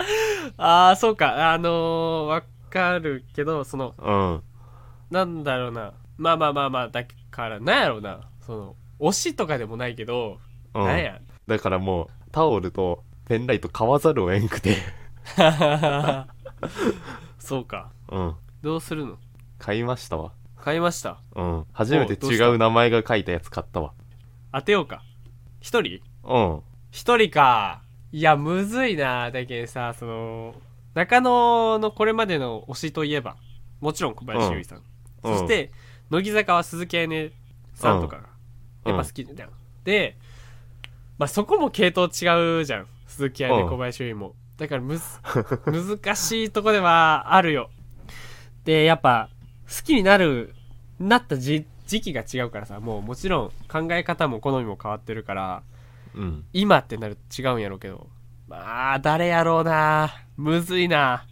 [0.57, 1.51] ああそうか。
[1.53, 4.43] あのー、わかるけどそのうん。
[5.09, 5.93] なんだろうな。
[6.17, 8.29] まあまあまあまあだからなんやろうな。
[8.45, 10.39] その推しとかでもないけど、
[10.73, 10.85] うん。
[10.85, 11.19] なんや。
[11.47, 14.77] だからもうタオルとペンライト買わざるを得んくて。
[17.39, 17.91] そうか。
[18.09, 18.35] うん。
[18.61, 19.17] どうするの？
[19.57, 20.31] 買いましたわ。
[20.57, 21.17] 買いました？
[21.35, 21.65] うん。
[21.73, 23.93] 初めておどうした違う名前が書いたやつ買ったわ。
[24.53, 25.01] 当てようか。
[25.59, 26.01] 一人？
[26.23, 26.61] うん。
[26.91, 27.80] 一人か
[28.11, 30.55] いやむずいなだけどさその
[30.93, 33.37] 中野のこれまでの推しといえば
[33.79, 34.83] もちろん小林優衣さん、
[35.23, 35.39] うん。
[35.39, 35.71] そして
[36.09, 37.31] 乃木坂は鈴木彩音
[37.73, 38.23] さんとかが
[38.85, 39.49] やっぱ好きじゃん、
[39.83, 40.17] で
[41.17, 42.87] まあそこも系統違うじゃん。
[43.07, 43.69] 鈴木彩音うん。
[43.69, 44.35] 小林優衣も。
[44.57, 45.03] だからむず
[45.97, 47.69] 難しいとこではあるよ。
[48.65, 49.29] でやっぱ
[49.67, 50.53] 好きになる
[50.99, 55.63] なった時時期が違うからさもうもちろん考え方も好みも変わってるから
[56.15, 56.45] うん。
[56.53, 58.09] 今ってなると違うんやろうけど。
[58.47, 60.13] まあ誰やろうな。
[60.37, 61.25] むずいな。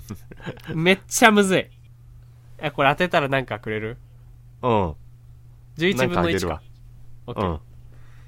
[0.74, 1.66] めっちゃむずい。
[2.58, 3.98] えこれ当てたらなんかくれる？
[4.62, 4.94] うん。
[5.78, 6.14] 11なん分の1か。
[6.14, 6.62] かあげるわ。
[7.26, 7.48] オッケー。
[7.50, 7.60] うん。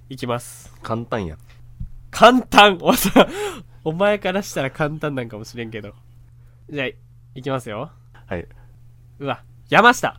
[0.08, 0.72] いきます。
[0.82, 1.36] 簡単や。
[2.10, 2.78] 簡単。
[2.80, 3.26] お さ
[3.84, 5.94] お前からしたら簡単なんかもしれんけど。
[6.70, 6.86] じゃあ
[7.34, 7.90] いきますよ。
[8.26, 8.46] はい。
[9.18, 10.18] うわ山下。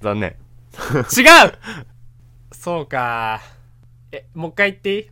[0.00, 0.36] 残念。
[1.16, 1.58] 違う。
[2.54, 3.40] そうか
[4.12, 5.06] えもう一回言っていい？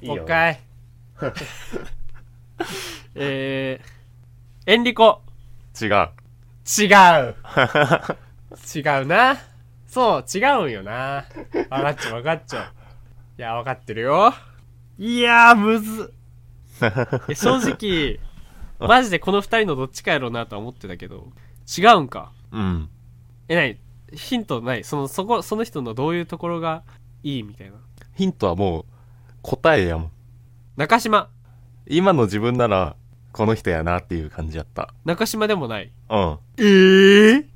[0.02, 0.14] いいよ。
[0.16, 0.60] もう一回。
[3.14, 5.22] えー、エンリコ。
[5.80, 5.88] 違う。
[6.78, 7.34] 違う。
[8.74, 9.36] 違うな。
[9.86, 11.24] そう違うんよな。
[11.52, 14.32] 分かっちゃう分かっちゃういや分かってるよ。
[14.98, 16.12] いやーむず。
[16.84, 16.86] っ
[17.28, 18.20] え正直
[18.78, 21.32] マジでこの二人のどっちかやろうなとは思ってたけど。
[21.76, 22.32] 違うんか。
[22.52, 22.88] うん。
[23.48, 23.78] えない。
[24.12, 24.84] ヒントない。
[24.84, 26.82] そのそこその人のどういうところが
[27.22, 27.76] いいみたいな。
[28.14, 28.84] ヒントはもう
[29.42, 30.10] 答えやもん。
[30.76, 31.28] 中島。
[31.86, 32.96] 今の自分なら
[33.32, 34.94] この人やなっていう感じやった。
[35.04, 35.90] 中島でもない。
[36.08, 36.38] うん。
[36.58, 37.46] ええ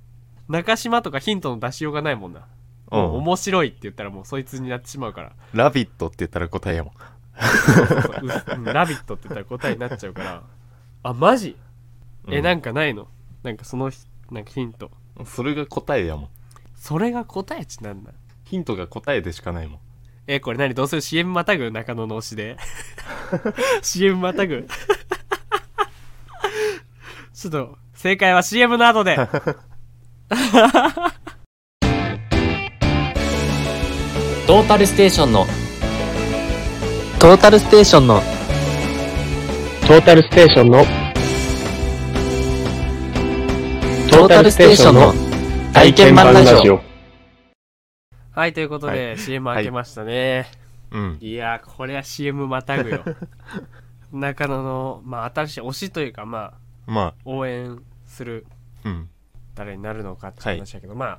[0.48, 2.46] 中島とかヒントの出しようがないもんな、
[2.90, 3.00] うん。
[3.16, 5.32] 面白いって言ったらもうそいつになってしまうから。
[5.52, 6.94] ラビットって言ったら答えやもん。
[8.64, 10.42] ラビットって言ったら答えになっちゃうから。
[11.02, 11.56] あマジ？
[12.28, 12.44] え、うん。
[12.44, 13.08] なんかないの？
[13.42, 13.98] なんかそのひ
[14.30, 14.90] なんかヒント。
[15.24, 16.28] それが答えやもん。
[16.76, 18.12] それが答えちなんだ
[18.54, 19.80] ヒントが答えでしかないもん。
[20.28, 20.74] えこれ何？
[20.74, 21.72] どうする？CM またぐ？
[21.72, 22.56] 中野の推しで。
[23.82, 24.68] CM またぐ？
[27.34, 29.16] ちょっと正解は CM の後で。
[34.46, 35.46] トータルステーションの。
[37.18, 38.20] トータルステーションの。
[39.88, 40.84] トータルステーションの。
[44.08, 45.12] トータルステーションの。
[45.72, 46.93] 体験版ラジオ。
[48.34, 50.50] はいということで、CM 開けましたね、
[50.90, 51.18] うん。
[51.20, 53.04] い、やーこれは CM またぐよ。
[54.10, 56.54] 中野のまあ新しい推しというかま
[56.88, 58.44] あま応援する
[58.84, 59.08] あうん。
[59.54, 61.18] 誰になるのかって話だけど、まあ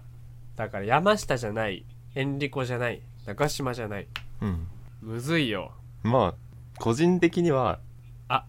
[0.58, 4.08] だから山下じゃないエンリコじゃない中島じゃない。
[4.42, 4.68] うん。
[5.02, 5.72] むずいよ。
[6.04, 7.80] まあ個人的には
[8.28, 8.44] あ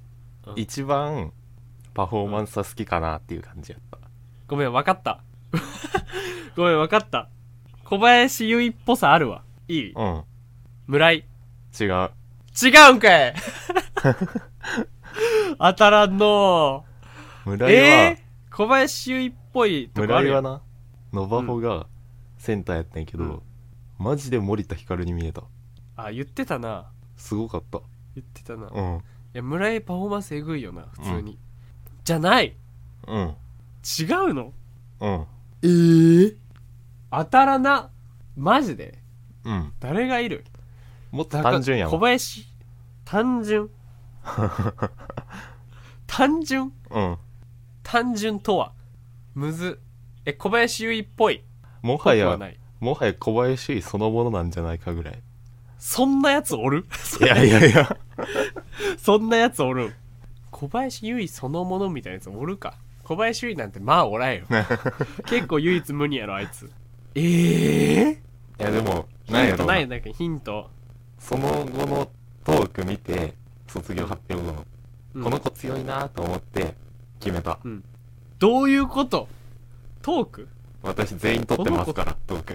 [0.44, 0.58] うん。
[0.58, 1.32] 一番
[1.94, 3.98] パフォーマンスは好きかなっていう感じやった。
[4.48, 5.22] ごめん分かった。
[6.56, 7.28] ごめん分かった
[7.88, 9.42] 小林優衣っぽさあるわ。
[9.68, 9.92] いい？
[9.92, 10.22] うん。
[10.86, 11.24] 村井。
[11.78, 12.10] 違う。
[12.60, 13.34] 違うんかい！
[15.58, 16.84] 当たらんの
[17.44, 20.30] 村井は、えー、小林優衣っぽいとこあるよ。
[20.30, 20.62] 村井はな
[21.12, 21.86] ノバホが
[22.38, 23.42] センターやったんやけど、うん。
[23.98, 25.42] マジで森田ひかるに見えた。
[25.96, 26.86] あ言ってたな。
[27.16, 27.80] すごかった。
[28.14, 29.02] 言ってたな、いうん。
[29.32, 31.38] や村井パフォーマンスえぐいよな普通に、
[32.04, 32.54] じゃない！
[33.06, 33.20] うん。
[33.20, 33.24] 違
[34.30, 34.52] うの？
[35.00, 35.26] うん。
[35.62, 36.36] ええ
[37.10, 37.90] 当たらな
[38.36, 38.98] マジで
[39.44, 39.72] うん。
[39.80, 40.44] 誰がいる？
[41.10, 42.46] もっと単純や小わ林？
[43.04, 43.70] 単純？
[46.06, 46.72] 単純？
[46.90, 47.16] うん。
[47.82, 48.72] 単純とは？
[49.34, 49.80] むず。
[50.24, 51.44] え小林優衣っぽい。
[51.82, 52.58] ぽもはやくはない。
[52.80, 55.22] もはや小林優衣そのものなんじゃないかぐらい。
[55.78, 56.86] そんなやつおる？
[57.20, 57.96] いやいやいや。
[58.98, 59.94] そんなやつおる？
[60.50, 62.74] 小林優衣そのものみたいなやつおるか？
[63.04, 64.46] 小林優衣なんてまあおらんよ。
[65.26, 66.70] 結構唯一無二やろあいつ
[67.18, 68.22] ええ
[68.60, 69.78] いやでもなんヒやろうな。
[69.78, 69.96] いな。
[69.96, 70.70] んかヒント、
[71.18, 72.10] その後の
[72.44, 73.34] トーク見て
[73.66, 74.66] 卒業発表後の、
[75.14, 75.24] うん。
[75.24, 76.74] この子強いなと思って
[77.18, 77.58] 決めた。
[78.38, 79.28] どういうこと？
[80.02, 80.48] トーク？
[80.82, 82.54] 私全員取ってますからトーク。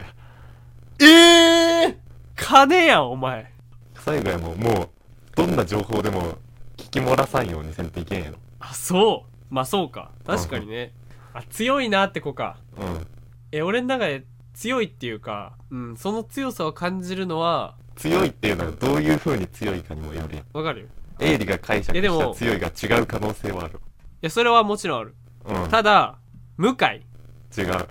[1.03, 1.97] ええ
[2.35, 3.51] 金やんお前。
[3.95, 4.89] 最後やもうもう
[5.35, 6.37] どんな情報でも
[6.77, 8.37] 聞き漏らさんようにせんといけんやろ。
[8.59, 9.53] あそう。
[9.53, 10.11] まあそうか。
[10.25, 10.93] 確かにね。
[11.33, 12.57] あ強いなって子か。
[12.77, 13.07] うん。
[13.51, 20.45] え俺の中で強いっていうか、うん、その強さを感じるのは強いっていうのはどういう風に強いかにもよるやん。
[20.53, 20.81] わかる？
[20.81, 20.87] よ
[21.19, 23.75] エイリが解釈した強いが違う可能性はある。
[23.75, 23.77] い
[24.21, 25.15] やそれはもちろんある。
[25.45, 25.69] うん。
[25.69, 26.17] ただ
[26.57, 26.73] 向井
[27.59, 27.87] 違う。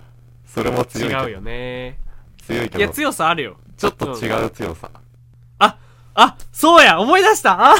[0.46, 1.98] それも強い違うよね。
[2.42, 2.78] 強いけど。
[2.78, 3.56] いや強さあるよ。
[3.76, 4.90] ちょっと違う強さ。
[6.12, 7.00] あそうや。
[7.00, 7.72] 思い出した。
[7.72, 7.76] あ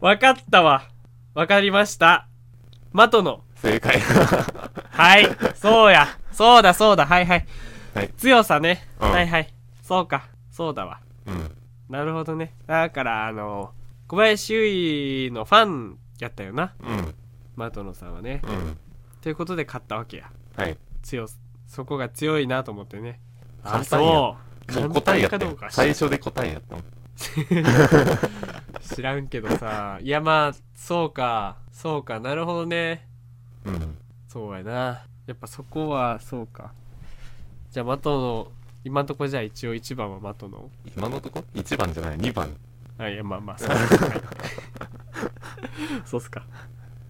[0.00, 0.84] わかったわ。
[1.34, 2.28] わかりました。
[2.92, 3.42] マトの。
[3.56, 4.00] 正解。
[4.90, 5.28] はい。
[5.56, 7.06] そうやそうだそうだ。
[7.06, 7.46] はいはい、
[7.94, 8.08] はい。
[8.16, 9.10] 強さね、うん。
[9.10, 9.52] はいはい。
[9.82, 10.28] そうか。
[10.50, 11.00] そうだわ。
[11.26, 11.50] うん。
[11.88, 12.54] なるほどね。
[12.66, 13.72] だからあの
[14.06, 16.74] 小林優衣のファンやったよな。
[16.80, 17.14] うん。
[17.56, 18.40] マトノさんはね。
[18.44, 18.78] うん。
[19.20, 20.30] ということで買ったわけや。
[20.56, 20.76] はい。
[21.02, 23.20] 強すそこが強いなと思ってね。
[23.62, 24.10] あ簡単や。
[24.70, 24.82] そう。
[24.82, 25.68] もう答えやったかどうか。
[25.70, 26.76] 最初で答えやった。
[26.76, 26.84] も ん
[28.80, 29.98] 知らんけどさ。
[30.00, 31.56] いやまあそうか。
[31.72, 32.20] そうか。
[32.20, 33.08] なるほどね。
[33.64, 33.98] うん。
[34.28, 36.72] そうやなやっぱそこはそうか。
[37.70, 40.68] じゃあマトの今んとこじゃあ一応1番はマトの？
[40.96, 42.52] 今のとこ？1番じゃない？2番。
[42.98, 43.70] あいやまあまあ そう。
[43.70, 44.20] っすかはい
[46.04, 46.42] そうっすか。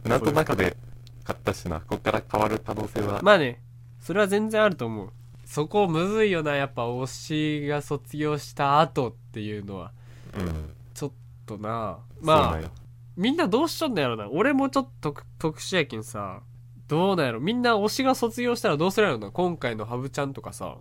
[0.05, 0.77] なんとなくで
[1.25, 1.81] 買ったしな。
[1.81, 3.23] こっから変わる可能性は。
[3.23, 3.63] まあね
[4.01, 5.11] それは全然あると思う。
[5.47, 9.93] そこむずいよなやっぱ推しが卒業した後っていうのは。
[10.39, 10.75] うん。
[10.93, 11.13] ちょっ
[11.47, 11.97] とな。
[12.21, 12.71] まあ
[13.17, 14.29] みんなどうしとんのやろな。
[14.29, 16.43] 俺もちょっと特特殊やけんさ
[16.91, 17.41] どうなんやろ？
[17.41, 19.31] みんな推しが卒業したらどうするやろな？
[19.31, 20.77] 今回のハブちゃんとかさ。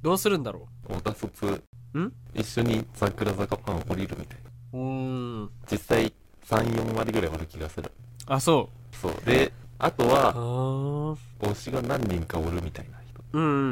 [0.00, 1.62] どうするんだろ太田卒。
[1.94, 2.12] ん？
[2.34, 4.38] 一緒に桜坂ファン降りるみたい
[4.72, 5.44] ううー。
[5.44, 6.12] ん実際
[6.46, 7.92] 34割ぐらいある気がする。
[8.26, 9.12] あそそう。
[9.26, 11.16] であとはー。
[11.50, 13.22] 推しが何人かおるみたいな人。
[13.34, 13.66] うんうんうんうんう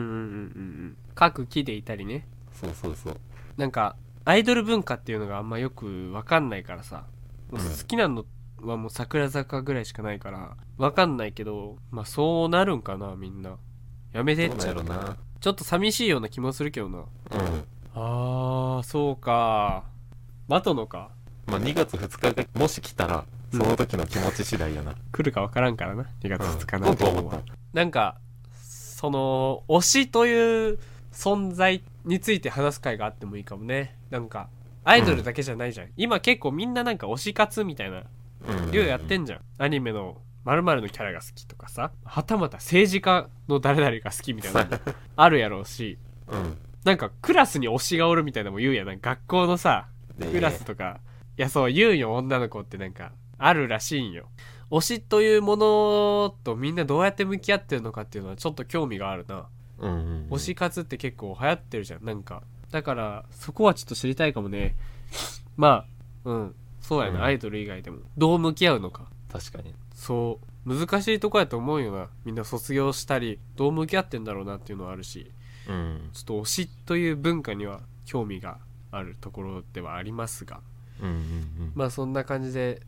[0.88, 2.26] ん各木でいたりね。
[2.52, 3.16] そうそうそう。
[3.56, 3.96] なんか
[4.26, 7.04] アイドル文化っていうのがあんまよくわかんないからさ。
[7.50, 8.26] 好きなの
[8.62, 13.56] はもう桜坂ぐらいしかないからわかんないけどまあそうなるんかなみんな。
[14.12, 14.46] やめて。
[14.46, 15.16] っちゃなんやろな。
[15.40, 16.98] ちょっと寂しいような気もするけどな。
[16.98, 17.06] うん。
[17.94, 19.84] あーそうか。
[20.48, 21.10] マトのか。
[21.46, 26.06] まあ2月2日がもし来たらその時の気持ち次第やな、来るかわからんからな。
[26.22, 26.82] 2月2日うん。
[26.82, 27.40] なんて思った。
[27.72, 28.18] なんか
[28.52, 30.78] その推しという
[31.12, 33.96] 存在について話す会があってもいいかもね。
[34.10, 34.48] なんか
[34.84, 38.04] アイドルだけじゃないじゃん、今結構みんななんか推し活みたいな
[38.46, 41.90] うん量やってんじゃん、アニメの〇〇のキャラが好きとかさ。
[42.04, 44.78] はたまた政治家の誰々が好きみたいなのも
[45.16, 45.98] あるやろうし。
[46.28, 46.58] うん。
[46.84, 49.00] なんかクラスに推しがおるみたいなのも言うやん。
[49.00, 51.00] 学校のさでクラスとか
[51.36, 54.28] いやそう言うんよ女の子ってなんかあるらしいんよ。
[54.70, 59.46] 推しというものとみんなどうやって向き合ってるのかっていうのはちょっと興味があるな。
[59.78, 60.28] うんうんうん。
[60.30, 62.04] 推し活って結構流行ってるじゃん。
[62.04, 62.42] なんか。
[62.70, 64.76] だからそこはちょっと知りたいかもね。
[65.56, 66.54] まあうん
[66.88, 67.24] そうやな、うん。
[67.24, 67.98] アイドル以外でも。
[68.16, 69.10] どう向き合うのか。
[69.30, 69.74] 確かに。
[69.94, 70.76] そう。
[70.78, 72.08] 難しいとこやと思うよな。
[72.24, 75.30] みんな卒業したりどう向き合ってんだろうなっていうのはあるし。
[75.68, 76.10] うん。
[76.14, 78.58] ちょっと推しという文化には興味が
[78.90, 80.60] あるところではありますが。
[81.00, 81.72] うんうんうん。
[81.74, 82.80] まあそんな感じで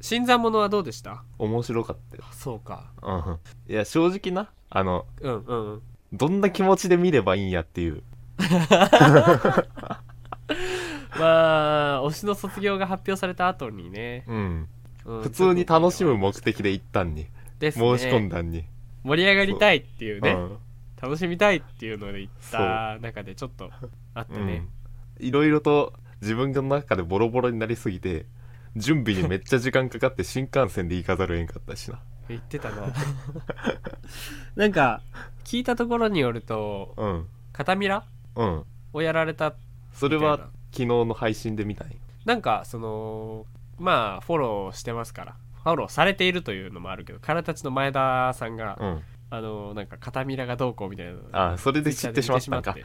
[0.00, 1.24] 新参者はどうでした？
[1.38, 2.22] 面白かったよ。
[2.30, 2.92] そうか。
[3.02, 3.38] うん。
[3.72, 5.82] いや正直なあのうんうんうん。
[6.12, 8.02] どんな気持ちで見ればいいんやっていう
[11.18, 14.68] まあ推しの卒業が発表された後にね、うん。
[15.04, 17.26] うん普通に楽しむ目的で行ったんに。
[17.60, 17.70] ね。
[17.70, 18.66] 申し込んだんに。
[19.04, 20.32] 盛り上がりたいっていうね。
[20.32, 20.36] う。
[20.36, 20.58] ん。
[21.00, 23.70] 楽しみたいっていうので行った中でちょっと
[24.14, 24.66] あったね、
[25.20, 28.26] いろいろと自分の中でボロボロになりすぎて
[28.74, 32.00] 準備にめっちゃ時間かかって新幹線で行かざるをえんかったしな。
[32.28, 32.92] 言ってたな。
[34.56, 35.00] なんか
[35.44, 37.26] 聞いたところによるとうん。
[37.52, 38.04] 片ミラ
[38.34, 38.64] うん。
[38.92, 39.54] をやられた
[39.92, 41.94] それは昨日の配信で見たんよ。
[42.24, 43.46] なんかその
[43.78, 45.36] まあフォローしてますから。
[45.64, 49.02] フォローされているというのもあるけどからたちの前田さんが、うん。
[49.30, 52.76] あのなんか片ミラがどうこうみたいなのあそれで知ってしまったんか。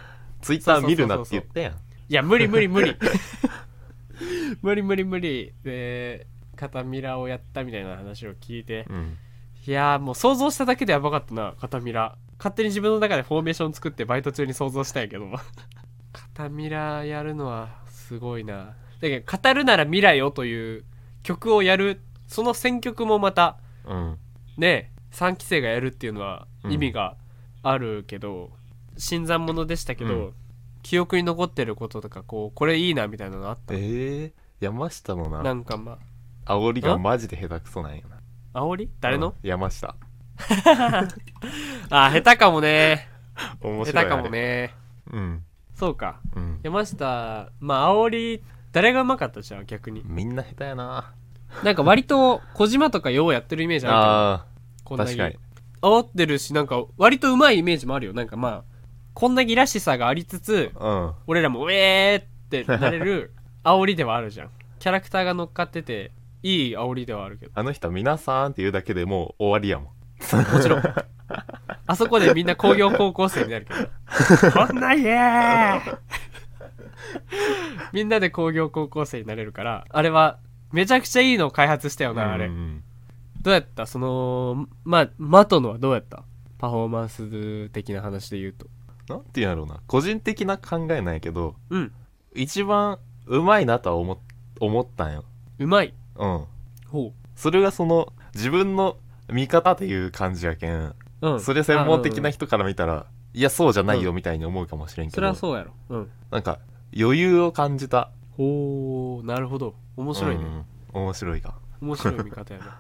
[0.42, 1.74] ツイッターで見るなって言ったやん。
[1.74, 1.76] い
[2.10, 2.98] や無理無理無理。
[4.62, 5.54] 無理無理無理。
[5.64, 6.26] で
[6.56, 8.88] 片ミラをやったみたいな話を聞いて。
[8.90, 9.18] うん。
[9.68, 15.30] いやーもう想像しただけでやばかったな片ミラ勝手に自分の中でフォーメーション作ってバイト中に想像したんやけど。
[16.12, 17.83] 片ミラやるのは
[18.14, 18.76] すごいな。
[19.02, 20.86] だけど語るなら未来をという
[21.24, 24.18] 曲をやるその選曲もまたうん。
[24.56, 27.18] ね3期生がやるっていうのは意味が
[27.64, 28.52] あるけど、
[28.98, 30.34] 新参者でしたけど、うん。
[30.84, 33.74] 記憶に残ってることとかこうこれいいなみたいなのあった？
[33.74, 35.42] えー、山下のな。
[35.42, 35.98] なんかま
[36.46, 38.18] 煽りがマジで下手くそなんよな。
[38.54, 38.90] あ煽り？
[39.02, 39.96] 誰の、うん山下。
[41.90, 43.10] あ下手かもね。
[43.62, 44.04] 面白い。
[44.04, 44.76] 下手かもね。
[45.12, 45.44] うん
[45.76, 46.20] そうか。
[46.36, 46.60] うん。
[46.64, 50.02] 山下まあ煽り誰がうまかったじゃん逆に。
[50.06, 51.14] みんな下手やな。
[51.64, 54.46] なんか割と小島とかようやってるイメージあるあ
[54.88, 55.38] けど確かに。
[55.82, 58.14] 煽ってるしなんか割とうまいイメージもあるよ。
[58.14, 58.64] なんかまあ
[59.14, 61.14] こんなぎらしさがありつつうん。
[61.28, 63.34] 俺らもウェーってなれる
[63.64, 64.50] 煽りではあるじゃん。
[64.80, 67.52] キャラクターが乗っかってていい煽りではあるけど。
[67.56, 69.90] あの人は皆さんって言うだけでもう終わりやもん
[70.32, 70.84] もちろん。
[71.86, 74.52] あそこでみんな工業高校生になるけど。
[74.52, 75.82] こんな家
[77.92, 80.40] みんなで工業高校生になれるからあれは
[80.72, 82.84] めちゃくちゃいいのを開発したよな、あれうん
[83.42, 83.86] どうやった？
[83.86, 86.24] そのまあマトのはどうやった？
[86.58, 88.68] パフォーマンス的な話で言うと。
[89.10, 89.82] なんて言うんやろうな。
[89.86, 91.92] 個人的な考えなんやけどうん。
[92.34, 94.18] 一番うまいなとは思っ
[94.62, 95.26] 思ったんよ。
[95.60, 95.94] うまい？
[96.16, 96.46] うん。
[96.88, 98.96] ほそれがその自分の
[99.32, 100.86] 見方っていう感じやけん。
[100.86, 101.40] ううん。
[101.40, 105.74] それ専門的な人人から見たらいやそうじゃないよみたいに思うかもしれんけそれどはそうやろ。
[105.90, 106.12] うん。
[106.30, 106.60] なんか
[106.98, 108.12] 余裕を感じた。
[108.38, 109.76] ほうなるほど。
[109.98, 110.44] 面白いね、
[110.94, 111.02] うん。
[111.04, 111.56] 面白いか。
[111.82, 112.80] 面白い見方やな。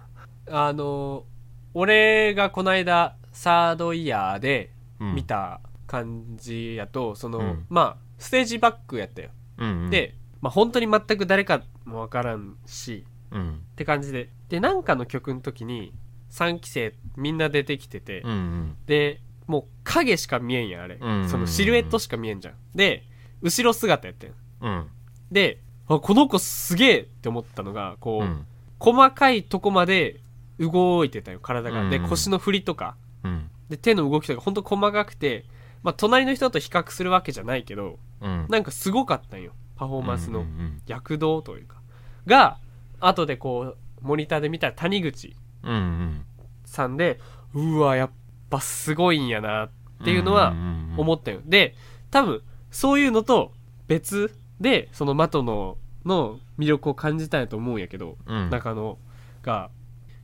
[0.67, 1.25] あの
[1.73, 5.15] 俺がこの間サードイヤーでうん。
[5.15, 7.65] 見た感じやと、その、うん。
[7.69, 9.89] まあステージバックやったよ、うんうん。
[9.89, 13.53] で、まあ、本当に全く誰かもわからんしうん。
[13.55, 14.29] って感じで。
[14.49, 15.93] でなんかの曲の時に
[16.33, 18.77] 3期生みんな出てきてて、うんうん。
[18.87, 22.55] でもう影しか見えんやんあれ、うんうんうんそのシルエットしか見えんじゃん。
[22.75, 23.03] で
[23.41, 24.87] 後ろ姿やったようん。
[25.31, 28.45] であこの子すげえって思ったのがこう、うん。
[28.79, 30.19] 細かいとこまで
[30.59, 32.95] 動いてたよ体が、でうん腰の振りとか。
[33.23, 33.49] うん。
[33.69, 35.45] で手の動きとかほんと細かくて
[35.83, 38.47] まあ隣の人と比較するわけじゃないけどうん。
[38.49, 39.51] なんかすごかったんよ。
[39.75, 41.77] パフォーマンスのうんうん躍動というか。
[42.25, 42.57] が
[42.99, 46.25] 後でこうモニターで見たら谷口うんうん。
[46.65, 47.19] さんで
[47.53, 48.11] うわやっ
[48.49, 49.69] ぱすごいんやなっ
[50.03, 50.53] ていうのは
[50.97, 51.41] 思ったよ。
[51.45, 51.75] で
[52.11, 53.53] 多分そういうのと
[53.87, 58.49] 別でそのマトのの魅力を感じたんやと思うんやけど、うん。
[58.49, 58.97] 中野
[59.41, 59.69] が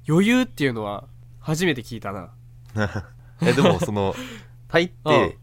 [0.07, 1.05] 余裕っていうのは
[1.39, 2.31] 初めて聞いたな。
[3.41, 4.13] えでもその
[4.67, 5.37] 入って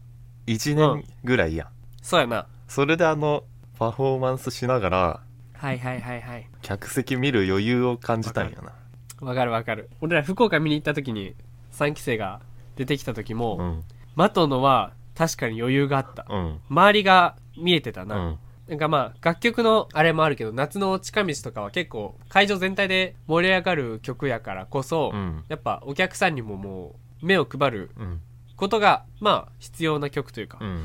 [0.45, 1.67] 1年ぐらいやん。
[2.01, 2.47] そうやな。
[2.67, 3.43] それであの
[3.79, 5.21] パフォーマンスしながら
[5.53, 6.47] はいはいはいはい。
[6.61, 8.73] 客席見る余裕を感じたんやな
[9.21, 9.89] わかるわかる。
[10.01, 11.35] 俺ら福岡見に行った時に
[11.71, 12.41] 3期生が
[12.75, 13.83] 出てきた時も、うん。
[14.15, 16.25] マトのは確かに余裕があった。
[16.29, 16.59] うん。
[16.69, 18.37] 周りが見えてたな、うん。
[18.67, 25.43] なんかまあ楽曲のあれもあるけど夏の近道とかは結構会場全体で盛り上がる曲やからこそ、うん。
[25.47, 28.21] やっぱお客さんにももう目を配るうん。
[28.55, 30.83] ことがまあ必要な曲というか、うん。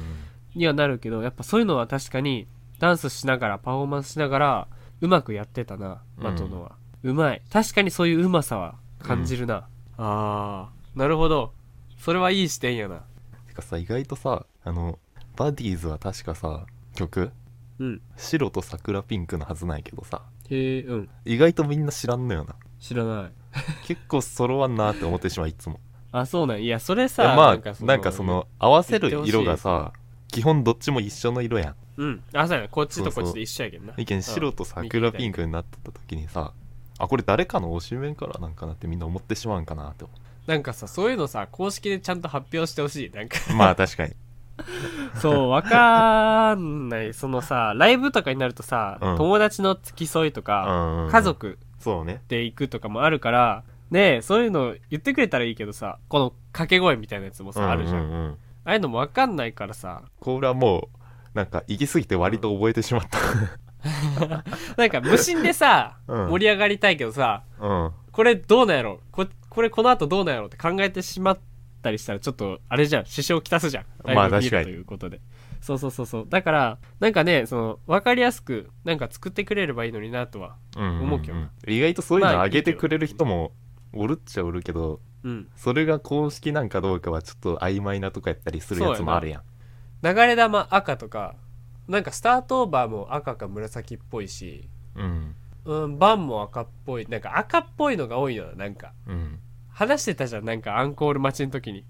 [0.55, 2.47] にはなるけどやっぱそういうのは確かに
[2.79, 4.69] ダンスしながらパフォーマンスしながら
[5.01, 6.25] うまくやってたなうん。
[6.25, 7.43] マトノは、うまい。
[7.51, 9.67] 確かにそういううまさは感じるな、
[9.99, 10.99] あー。
[10.99, 11.53] なるほど。
[11.99, 13.03] それはいい視点やな。
[13.47, 14.99] てかさ意外とさあの
[15.37, 17.31] バディーズは確かさ曲？
[17.79, 18.01] うん。
[18.17, 20.23] 白と桜ピンクのはずないけどさ。
[20.51, 21.09] へえうん。
[21.25, 22.55] 意外とみんな知らんのよな。
[22.79, 23.33] 知らない。
[23.87, 25.81] 結構揃わんなって思ってしまういつも。
[26.13, 29.95] あそうなんいやそれいさやまあそなんかその合わせる色がさ
[30.29, 31.75] 基本どっちも一緒の色やん。
[31.97, 32.69] うんあそうやな。
[32.69, 33.95] こっちとこっちで一緒やけどな。
[33.97, 36.53] 意見白と桜ピンクになってた時にさ
[37.03, 40.15] あこれ誰かの推しメンからなんかなってみんな思ってしまうんかなって思
[40.47, 43.11] なんかさそういうのさ公式でちゃんと発表してほしい。
[43.11, 43.39] なんか。
[43.51, 44.15] うまあ確かに。
[45.21, 47.13] そうわかんない。
[47.13, 49.17] そのさ ライブとかになるとさ、うん。
[49.17, 51.11] 友達の付き添いとか、うん。
[51.11, 52.23] 家族そうね。
[52.29, 58.31] で行くとかもあるからねえそういうの言ってくれたらいいけどさこの掛け声みたいなやつもさ、あるじゃん、うんうんうん。
[58.31, 60.03] ああいうのもわかんないからさ。
[60.21, 60.99] これはもう
[61.35, 63.19] なんか行き過ぎて割と覚えてしまった
[64.77, 66.29] なんか無心でさ、うん。
[66.31, 67.91] 盛り上がりたいけどさうん。
[68.11, 69.01] これどうなんやろ？
[69.11, 71.39] ここれこの後どうなんやろって考えてしまっ
[71.83, 73.07] たりしたらちょっとあれじゃん。
[73.07, 73.85] 支障をきたすじゃん。
[74.05, 74.65] まあライブ見る確かに。
[74.65, 75.21] ということで。
[75.61, 76.27] そうそうそうそう。
[76.29, 81.51] だからなんかねその分かりやすくなんか作ってくれればいいのになとはうん思うけどな。
[81.67, 83.53] 意外とそういうのまあ上げてくれる人も
[83.93, 85.49] おるっちゃおるけどうん。
[85.57, 89.43] それが公式なんかどうかはちょっと曖昧なとこやったりするやつもあるやん。
[90.03, 91.37] 流れ玉赤とか
[91.89, 98.93] なんかスタートオーバーも赤か紫っぽいしうんうんバンも赤っぽいなんか赤っぽいのが多いよななんか。
[99.07, 99.39] うん
[99.75, 101.85] 話してたじゃんなんかアンコール待ちの時に。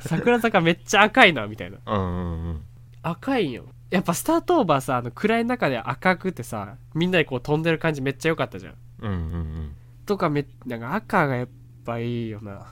[0.00, 1.78] 桜坂めっちゃ赤いなみたいな。
[1.86, 2.64] うんうんうん。
[3.02, 3.64] 赤いんよ。
[3.90, 8.74] やっぱスタートオーバーさあの暗い中で赤くてさみんなでこう飛んでる感じめっちゃ良かったじゃん。
[9.00, 9.74] うんうん
[10.04, 11.48] とかめなんか赤がやっ
[11.86, 12.66] ぱいいよな。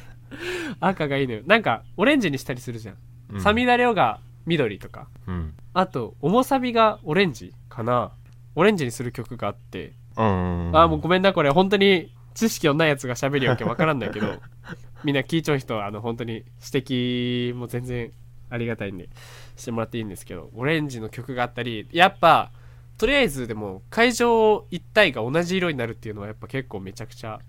[0.80, 1.42] 赤がいいのよ。
[1.44, 2.96] なんかオレンジにしたりするじゃん、
[3.30, 3.40] うん。
[3.42, 5.08] サミダレオが緑とか。
[5.26, 5.54] うん。
[5.72, 8.12] あと重サビがオレンジかな。
[8.54, 11.50] オレンジにする曲があって、あーもうごめんなこれ。
[11.50, 14.26] 本当に知識のないやつが喋るわけわからんないけど。
[15.04, 18.10] みんな聞いちゃう人はあの本当に指摘も全然
[18.48, 19.10] ありがたいんで
[19.56, 20.50] してもらっていいんですけど。
[20.54, 22.52] オレンジの曲があったりやっぱ
[22.96, 27.40] とりあえずでも会場一体が同じ色になるっていうのはやっぱ結構めちゃくちゃ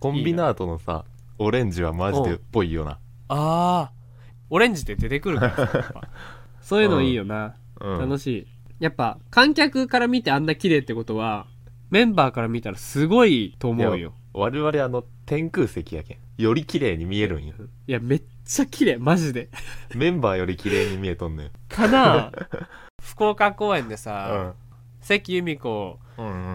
[0.00, 1.04] コンビナートのさ
[1.38, 2.98] オレンジはマジでっぽいよな。
[3.28, 4.04] あー。
[4.50, 6.08] オレンジって出てくるからさやっぱ
[6.64, 7.98] そういうのいいよな、うん。
[8.00, 8.46] 楽しい。
[8.80, 11.46] やっぱ観客から見てあんな綺麗ってことは
[11.90, 14.14] メンバーから見たらすごいと思うよ。
[14.32, 16.18] 我々あの天空石やけん。
[16.38, 17.54] より綺麗に見えるんよ。
[17.86, 18.96] いやめっちゃ綺麗。
[18.96, 19.50] マジで。
[19.94, 21.50] メンバーより綺麗に見えとんねん。
[21.68, 22.32] かな
[23.02, 24.54] 福岡公演でうさ、ん。
[25.02, 25.98] 関由美子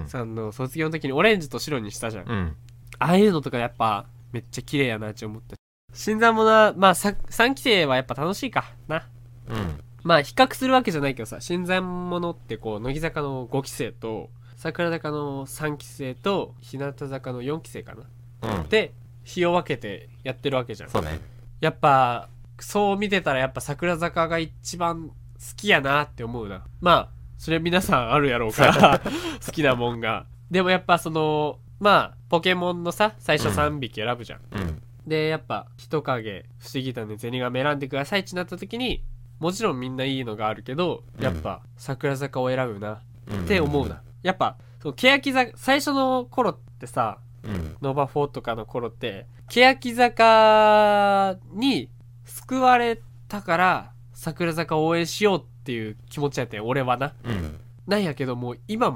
[0.07, 2.55] さんの卒業の時にオレンジと白にしたじゃん、うん。
[2.97, 5.55] ああいうのとかやっぱめっちゃ綺麗やなって思った。
[5.93, 8.73] 新参者まあさ3期生はやっぱ楽しいか。
[8.87, 9.07] な。
[9.47, 17.95] うんまあ比較するわけじゃないけどさ新参者ってこう乃木坂の5期生と桜坂の3期生と日向坂の4期生か
[18.41, 18.57] な。
[18.57, 18.69] うん。
[18.69, 18.93] で
[19.23, 20.89] 日を分けてやってるわけじゃん。
[20.89, 21.19] そうね。
[21.61, 22.27] やっぱ
[22.59, 25.13] そう見てたらやっぱ桜坂が一番好
[25.55, 26.65] きやなって思うな。
[26.81, 29.01] まあそれは皆さんあるやろうから
[29.45, 30.25] 好きなもんが。
[30.51, 34.81] でもやっぱそのまあポケモンのさ最初3匹選ぶじゃん、うん。
[35.07, 39.03] でやっぱ人影不思議だねゼニガメ選んでくださいってなった時に
[39.39, 43.01] もちろんみんないいのがあるけどやっぱ桜坂を選ぶな
[43.43, 44.01] って思うな。
[44.21, 47.77] やっぱそう欅坂最初の頃ってさうん。
[47.81, 51.89] ノバ4とかの頃って欅坂に
[52.25, 57.13] 救われたから桜坂を応援しようっていう気持ちやったんよ俺はな。
[57.23, 57.59] うん。
[57.87, 58.91] なんやけどもう今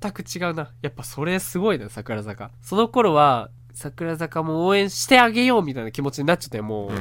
[0.00, 0.72] 全く違うな。
[0.80, 2.50] やっぱそれすごいな桜坂。
[2.60, 6.98] その頃は桜坂も応援してあげようみたいな気持ちになっちゃってもう,、うん。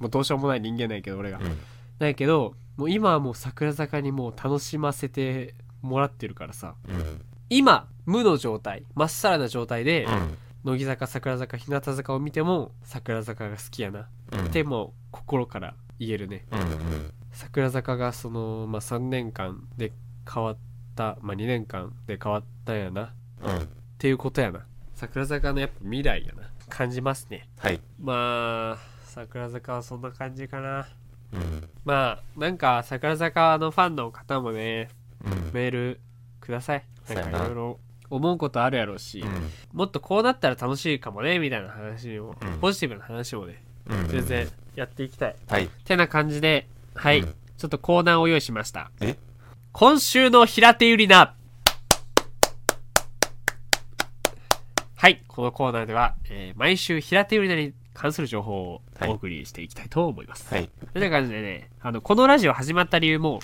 [0.00, 1.56] もうどうしようもない人間なんやけど俺が、うん
[1.98, 6.74] なんやけどもう今はもう桜坂にもう楽しませてもらってるからさ。
[6.88, 7.22] うん。
[7.50, 10.38] 今無の状態まっさらな状態で、うん。
[10.64, 14.46] 乃木坂桜坂日向坂を見ても桜坂が好きやな、うん。
[14.46, 16.46] ってもう心から言えるね。
[16.52, 17.12] うんうん。
[17.32, 19.92] 桜坂がその、まあ、3年間で
[20.32, 20.56] 変わっ
[20.94, 23.04] た、まあ、2年間で変わったんやな。
[23.04, 23.10] っ
[23.42, 23.68] うん。
[23.98, 24.66] ていうことやな。
[24.94, 26.42] 桜坂のやっぱ未来やな。
[26.68, 27.48] 感じますね。
[27.58, 27.80] はい。
[28.00, 30.86] まあ桜坂はそんな感じかな
[31.32, 31.68] うん。
[31.84, 34.88] まあなんか桜坂のファンの方もね
[35.24, 35.50] うん。
[35.52, 36.00] メール
[36.40, 36.84] ください。
[37.08, 37.30] なんそうやな。
[37.30, 39.22] いかろいろ思うことあるやろうし、
[39.72, 42.58] もっとこうなったら楽しいかもねみたいな話を、うん。
[42.58, 44.08] ポジティブな話をねうん。
[44.08, 45.68] 全然やっていきたい、はい。
[45.84, 47.34] てな感じではい、うん。
[47.56, 48.90] ちょっとコーナーを用意しました。
[49.00, 49.16] え？
[49.72, 51.34] 今週の平手ゆりな
[54.96, 55.22] はい。
[55.28, 60.70] このコーナーでは、えー毎週平手ゆりなに関する情報をお送りしていきたいと思います、はい。
[60.94, 63.40] という感じでねあのこのラジオ始まった理由も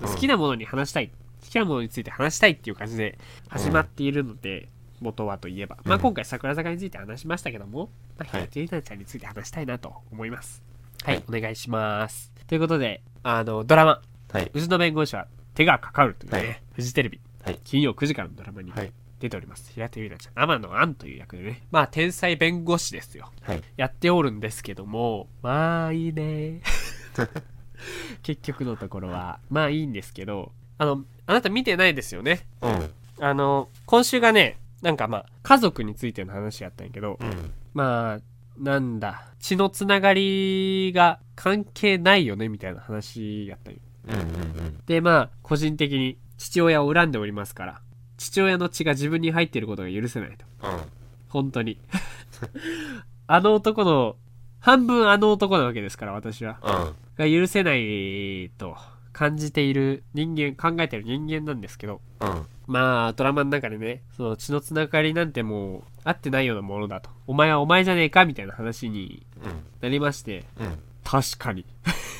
[0.00, 4.68] 好きなものに話したい、好きなものについて話したいっていう感じで始まっているので、
[5.00, 8.48] 元はといえば、まあ、今回桜坂について話しましたけども、まあ、はい。
[8.48, 10.62] 平手ゆりなちゃんについて話したいなと思います。
[11.02, 12.32] はい、はいお願いします。
[12.46, 14.02] ということであのドラマ。
[14.32, 16.62] はい「うちの弁護士は手がかかる」というね、はい。
[16.74, 17.58] フジテレビ、はい。
[17.64, 20.42] 金曜9時からのドラマにはい出ております、平手ゆりなちゃん。
[20.42, 21.62] 天野杏という役でね。
[21.70, 23.30] まあ天才弁護士ですよ。
[23.42, 23.62] はい。
[23.76, 26.60] やっておるんですけどもまあいいね。
[28.22, 32.46] 結局のところはまあいいんですけどあのあなた見てないですよね。
[32.60, 32.90] うん。
[33.18, 37.52] あの今週がねなんかまあ家族についての話やったんやけどうん。
[37.72, 38.20] まあ
[38.58, 43.80] なんだ血のつながりが関係ないよねみたいな話やったんよ。
[44.08, 44.80] うんうん。
[44.86, 47.80] でまあ個人的に父親を恨んでおりますから
[48.16, 50.68] 父親の血が自分に入っていることが許せないと。
[50.68, 50.80] うん。
[51.28, 51.78] 本当に。
[53.26, 54.16] あの男の
[54.60, 56.58] 半分あの男なわけですから私は。
[56.62, 56.94] うん。
[57.16, 58.76] が許せないと
[59.12, 62.00] 感じている人間考えている人間なんですけど。
[62.20, 62.46] うん。
[62.66, 67.10] まあドラマの中でねその血のつながりなんてもう合ってないようなものだと。
[67.26, 69.52] お前はお前じゃねえかみたいな話にうん。
[69.80, 70.44] なりまして。
[70.58, 70.78] うん。
[71.04, 71.64] 確かに。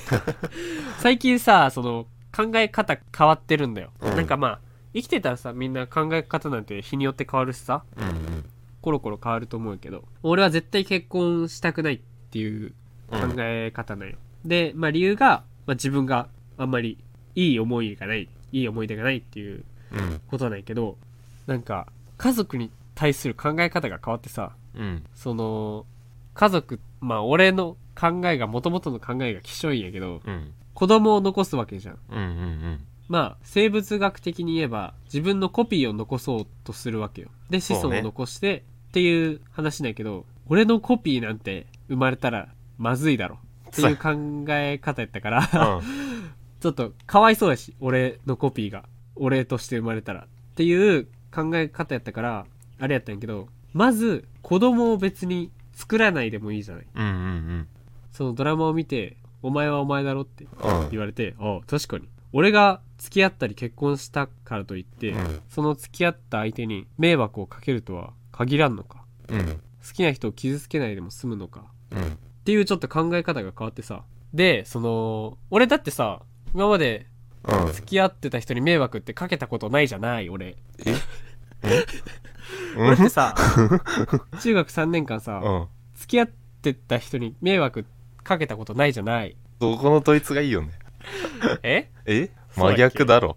[1.00, 4.16] 最近さその考え方変わってるんだよ、うん。
[4.16, 4.60] なんかまあ
[4.96, 7.84] 生きてたらさみんな考え方なんて日によって変わるしさ。
[7.96, 8.44] うんうん。
[8.80, 12.72] コロコロ変わると思うけど俺は絶対結婚したくないっていう
[13.10, 16.96] 考え方なんよ、でまあ理由が、まあ、自分があんまり
[17.34, 20.20] いい思いがないいい思い出がないっていううん。
[20.28, 20.96] ことなんやけど
[21.48, 25.04] なんか家族に対する考え方が変わってさうん。
[25.16, 25.84] その
[26.34, 30.52] 家族まあ俺の考えが元々の考えがきしょいんやけどうん。
[30.74, 31.98] 子供を残すわけじゃん。
[32.08, 37.28] うんうんまあ生物学的に言えば自分のコピーを残そうとするわけよ。
[37.50, 42.48] で子孫を残して、っていう話だけど俺のコピーなんて生まれたら
[42.78, 43.38] まずいだろ。
[43.68, 44.10] っていう考
[44.48, 45.38] え方やったから
[45.76, 45.82] うん。
[46.60, 48.84] ちょっとかわいそうやし俺のコピーが。
[49.18, 50.20] 俺として生まれたら。
[50.20, 52.46] っていう考え方やったから
[52.78, 56.86] あれやったんやけどまず子供を別に作らないでもいいじゃない。
[56.94, 57.68] うんうん。
[58.12, 60.90] そのドラマを見てお前はお前だろってうん。
[60.90, 65.40] 言われてああ確かに俺が付き合ったり結婚したからといって、うん。
[65.48, 69.04] その付き合った相手に迷惑をかけるとは限らんのか？
[69.28, 69.46] うん。
[69.46, 71.64] 好きな人を傷つけないでも済むのか？
[71.92, 72.02] うん。
[72.02, 72.06] っ
[72.44, 74.04] ていうちょっと考え方が変わってさ。
[74.34, 76.22] でその俺だってさ
[76.54, 77.06] 今まで
[77.44, 77.72] うん。
[77.72, 80.56] 付き合ってた人に迷惑ってかけたことないじゃない俺。
[82.76, 82.86] うん？
[82.86, 83.34] 俺ってさ
[84.40, 85.66] 中学3年間さうん。
[85.94, 86.30] 付き合っ
[86.62, 87.86] てた人に迷惑
[88.22, 89.36] かけたことないじゃない。
[89.60, 90.70] そこの統一がいいよね
[91.62, 91.90] え？
[92.06, 92.30] え？
[92.54, 93.36] 真逆だろ。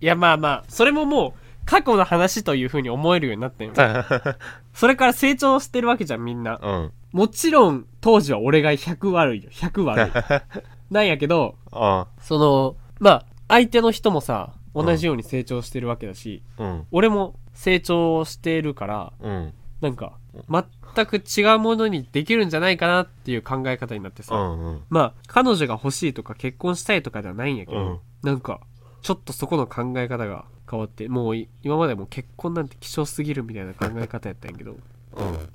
[0.00, 3.72] いやまあまあそれももう過去の話という風に思えるようになったよ。
[4.74, 6.58] それから成長してるわけじゃんみんな。
[6.62, 6.92] うん。
[7.12, 9.50] もちろん当時は俺が100悪いよ。
[9.50, 10.12] 100悪い。
[10.90, 16.86] なんやけどあそのまあ相手の人もさ同じように成長してるわけだし、うん。
[16.90, 19.54] 俺も成長してるからうん。
[19.80, 20.14] なんか
[20.48, 20.64] 全
[21.06, 24.82] く違うものにできるんじゃないかなっていう考え方になってさ、うんうん。
[24.90, 28.00] まあ彼女が欲しいとか結婚したいとかではないんやけど、うん。
[28.22, 28.60] なんか
[29.02, 34.76] ちょっとそこの考え方が変わってもうい今までもう結婚なんて希少すぎるみたいな考え方やったんやけど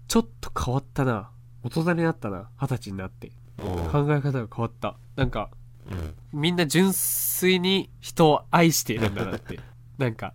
[0.08, 1.30] ちょっと変わったな。
[1.64, 2.50] 大人になったな。
[2.62, 3.32] 二十歳になって。
[3.60, 3.90] うん。
[3.90, 4.96] 考え方が変わった。
[5.16, 5.50] なんか
[5.90, 6.40] うん。
[6.40, 9.60] みんな純粋に人を愛しているんだなって。
[9.98, 10.34] なんか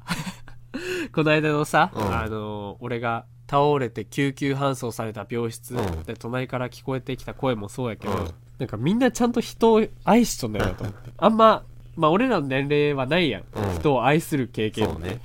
[1.14, 2.14] この間のさ、うん。
[2.14, 6.02] あの俺が倒れて救急搬送された病室うん。
[6.04, 8.30] で隣から聞こえてきた声もそうやけど、うん。
[8.58, 11.10] なんかみんなちゃんと人を愛しとんだよなと思って。
[11.18, 11.62] あんま
[11.94, 13.78] まあ俺らの年齢はないやん、うん。
[13.78, 14.98] 人を愛する経験。
[15.00, 15.20] ね。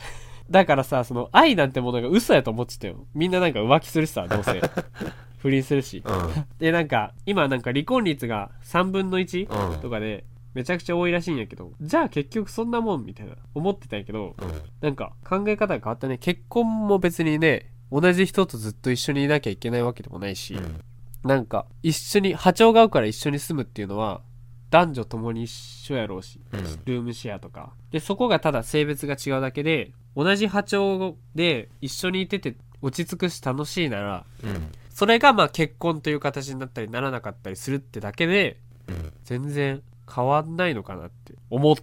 [0.49, 4.61] だからさその愛なんてものが嘘やと思ってたよみんななんか浮気するしさどうせ。
[5.39, 6.03] 不倫するし。
[6.05, 6.45] うん。
[6.59, 9.79] でなんか今なんか離婚率が3分の1うん。
[9.79, 14.35] とかでめちゃくちゃ多いらしいんやけどじゃあ結局そんなもんみたいな思ってたんやけど
[14.81, 16.17] なんか考え方が変わったね。
[16.17, 20.81] 結婚も別にね同じ人とずっと一緒にいなきゃいけないわけでもないし、うん。
[21.23, 24.21] なんか一緒に波長が合うから一緒に住むっていうのは
[24.69, 26.61] 男女ともに一緒やろうしうん。
[26.85, 27.73] ルームシェアとか。
[27.91, 34.71] でそこがただ性別が違うだけで同じ波長で一緒にいてて落ち着くし楽しいならうん。
[34.89, 39.13] それがまあ結婚という形になったりならなかったりするってだけでうん。
[39.23, 39.81] 全然
[40.13, 41.75] 変わんないのかなって思っ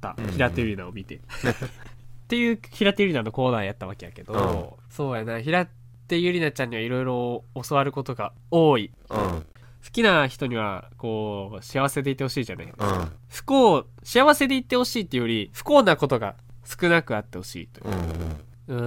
[0.00, 0.16] た。
[0.18, 0.26] うん。
[0.32, 1.20] 平手友梨奈を見て
[2.32, 4.68] っていう平手友梨奈のコーナーやったわけやけど、うん。
[4.88, 5.38] そうやな。
[5.42, 5.66] 平
[6.08, 8.90] 手友梨奈ちゃんにはいろいろ教わることが多い。
[9.10, 9.18] うん。
[9.18, 9.44] 好
[9.92, 12.66] きな人にはこう幸せでいてほしいじゃない。
[12.66, 13.12] うん。
[13.28, 18.76] 不幸幸せでいてほしいっていうより不幸なことが少なくあってほしいという。
[18.78, 18.82] う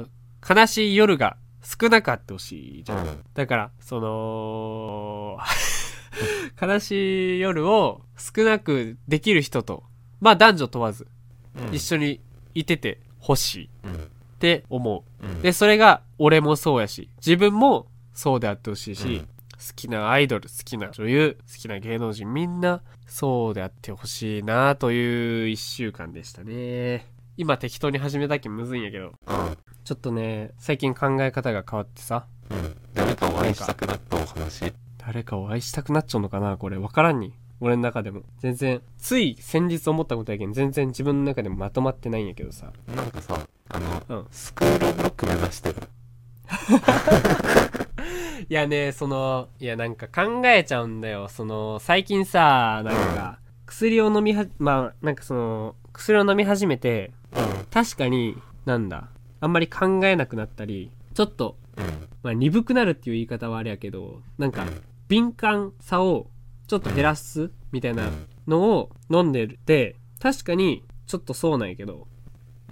[0.00, 0.10] ん。
[0.48, 3.22] 悲しい夜が少なくあってほしいじゃん、うん。
[3.34, 5.36] だからその
[6.58, 9.84] 悲しい夜を少なくできる人と
[10.20, 11.06] まあ男女問わず
[11.68, 11.74] うん。
[11.74, 12.22] 一緒に
[12.54, 14.10] いててほしいっうん。
[14.38, 15.04] て思
[15.38, 15.42] う。
[15.42, 19.24] でそれが俺もそうやし自分もそうであってほしいし、うん。
[19.24, 19.28] 好
[19.76, 27.06] きなアイドル好きな女優好きな芸能人みんなそうであってほしいなという1週間でしたね。
[27.36, 29.06] 今適当に始めたけんむずいんやけど。
[29.06, 29.14] うん。
[29.84, 32.26] ちょっとね最近考え方が変わってさ。
[32.50, 32.76] うん。
[32.94, 34.72] 誰かを愛したくなったお話？
[34.98, 36.78] 誰かを愛したくなっちゃうのかなこれ。
[36.78, 37.32] 分からんに
[37.62, 38.22] 俺の中でも。
[38.40, 42.72] 全然つい先日思ったことやけん全然自分の中でもまとまってないんやけどさ。
[42.92, 43.38] なんかさ
[43.68, 44.26] あのうん。
[44.32, 45.76] スクールオブロック目指してる。
[48.50, 51.28] いやねそのいやなんか考えちゃうんだよ。
[51.28, 57.12] その最近さなんか薬を飲みはまあなんかその薬を飲み始めて
[57.70, 59.08] 確かになんだ
[59.40, 61.84] あんまり考えなくなったりちょっと、うん。
[62.24, 64.64] まあ、鈍くなるっていう言い方はあれやけどなんか
[65.08, 66.26] 敏感さを
[66.72, 68.08] ちょっと減らすみたいな
[68.48, 72.06] のを飲んでて確かにちょっとそうなんやけど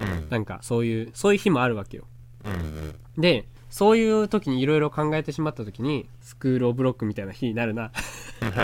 [0.00, 0.26] うん。
[0.30, 2.04] なんかそういうそういう日もあるわけよ。
[3.18, 7.92] でそういう時にいろいろ考えてしまった時にスクールオブロックみたいな日になるな。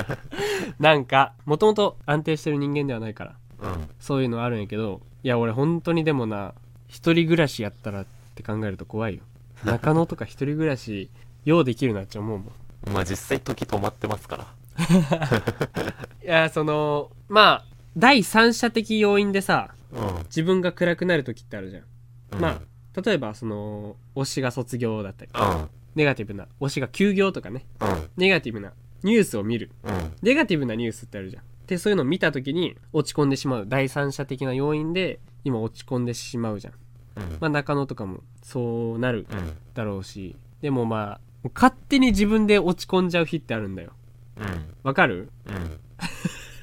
[0.81, 3.91] なんかもともと安定してる人間ではないからうん。
[4.01, 6.55] そういうのあるんやけどいや俺本当にでもな
[6.89, 9.23] 一人暮らしやったらって考えると怖いよ。
[9.67, 11.11] 中野とか一人暮らし
[11.45, 12.53] ようできるなって思うもん。
[12.91, 14.47] まあ実際時止まってますから
[16.23, 17.65] いやそのまあ
[17.97, 20.17] 第三者的要因でさうん。
[20.25, 21.85] 自分が暗くなる時ってあるじゃん、
[22.33, 22.41] うん。
[22.41, 25.31] まあ例えばその推しが卒業だったり。
[25.35, 25.69] うん。
[25.95, 27.67] ネガティブな推しが休業とかね。
[27.81, 28.11] うん。
[28.17, 28.73] ネガティブな
[29.03, 29.71] ニュースを見る。
[29.85, 30.13] うん。
[30.23, 31.43] ネガティブなニュースってあるじゃん。
[31.67, 36.75] でそういうのを見た時に落ち込んでしまう第三者的な要因で今落ち込んでしまうじゃん。
[37.17, 37.37] うん。
[37.41, 39.57] まあ中野とかもそうなるうん。
[39.75, 40.37] だろうし。
[40.61, 43.91] でもまあ勝手に自分で落ち込んじゃう日ってあるんだよ。
[43.91, 44.06] うん
[44.83, 45.31] わかる？
[45.47, 45.81] うん。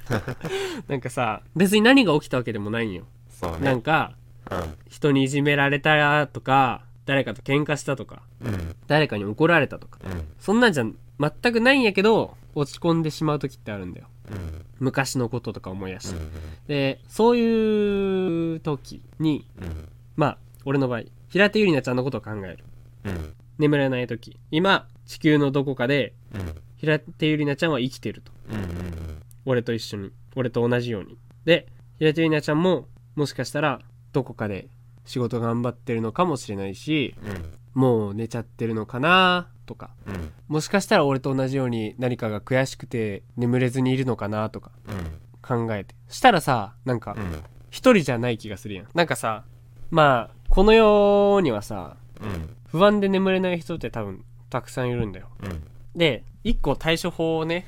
[0.87, 3.05] なんかさ別に何が起きたわけでもないんよ。
[3.29, 3.59] そうね。
[3.59, 4.13] なんか
[4.51, 4.59] うん。
[4.89, 8.75] 人にいじめられたとか誰かと喧嘩したとかうん。
[8.87, 10.27] 誰かに怒られたとかうん。
[10.39, 10.85] そんなんじゃ
[11.19, 14.07] 全くないんやけど落ち込んでしまう時ってあるんだよ。
[14.31, 14.65] うん。
[14.79, 16.31] 昔のこととか思い出して、うん。
[16.67, 19.89] でそういう時にうん。
[20.15, 22.63] まあ俺の場合平手友梨奈ちゃんのことを考える。
[23.05, 23.33] うん。
[23.57, 24.37] 眠れない時。
[24.51, 28.33] 今地球のどこかでうん平手友梨奈ちゃんは生きてると。
[28.49, 30.11] うんうん俺と一緒に。
[30.35, 31.17] 俺と同じように。
[31.45, 31.67] で
[31.97, 33.79] 平手友梨奈ちゃんももしかしたら
[34.11, 34.67] どこかで
[35.05, 37.81] 仕事頑張ってるのかもしれないしうん。
[37.81, 39.91] もう寝ちゃってるのかなとか。
[40.05, 40.31] うん。
[40.49, 44.71] もしかしたら俺と同じように何かが悔しくて眠れずにいるのかなとか。
[44.89, 45.67] うん。
[45.67, 45.95] 考えて。
[46.09, 47.43] したらさなんかうん。
[47.69, 48.87] 一人じゃない気がするやん。
[48.93, 49.45] なんかさ
[49.89, 52.57] まあこの世にはさうん。
[52.67, 55.29] 不安で眠れない人って多分たくさんいるんだよ。
[55.43, 55.63] うん
[55.95, 57.65] で一個対処法をね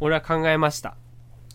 [0.00, 0.96] 俺は考えました。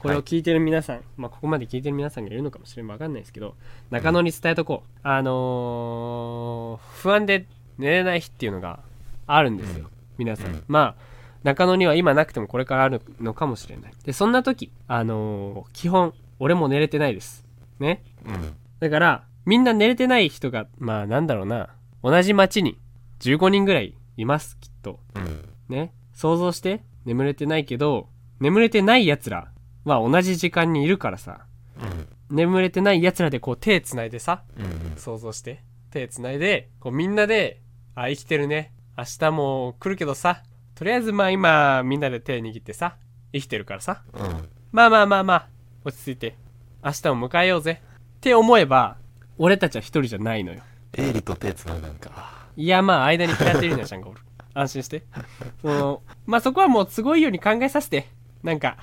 [0.01, 3.55] これを聞いてる皆さん、まあここまで聞いてる皆さんがいるのかもしれんわかんないですけど
[3.89, 7.47] 中野に伝えとこう、あのー不安で
[7.77, 8.79] 寝れない日っていうのが
[9.27, 10.63] あるんですよ、皆さん、うん。
[10.69, 11.03] まあ
[11.43, 13.93] 中野には今なくてもこれからあるのかもしれない。
[14.05, 17.45] でそんな時あのー基本俺も寝れてないです。
[17.79, 18.01] ね。
[18.25, 18.55] うん。
[18.79, 21.69] だからみんな寝れてない人がまあなんだろうな。
[22.01, 22.79] 同じ町に
[23.19, 25.01] 15人ぐらいいますきっと。
[25.15, 25.93] うんね。
[26.13, 26.83] 想像して。
[27.05, 28.09] 眠れてないけど
[28.39, 29.51] 眠れてない奴ら
[29.85, 31.45] は同じ時間にいるからさ。
[31.81, 32.35] うん。
[32.35, 35.63] 眠れてない奴らでこう手つないでさうん想像して。
[35.91, 37.61] 手つないでこうみんなで
[37.95, 38.73] あ生きてるね。
[38.97, 40.43] 明日も来るけどさ。
[40.75, 42.97] とりあえずまあ今みんなで手握ってさ
[43.33, 44.03] 生きてるからさ。
[44.13, 44.49] うん。
[44.71, 45.47] まあまあまあまあ
[45.85, 46.35] 落ち着いて。
[46.83, 47.81] 明日を迎えようぜ。
[48.17, 48.97] って思えば
[49.37, 50.61] 俺たちは一人じゃないのよ。
[50.97, 52.49] エイリと手つなぐんか。
[52.55, 54.19] いやまあ間に平手里奈ちゃんがおる
[54.59, 55.03] 安心して。
[55.61, 58.07] そのまあそこはもう都合いいように考えさせて。
[58.43, 58.77] なんか。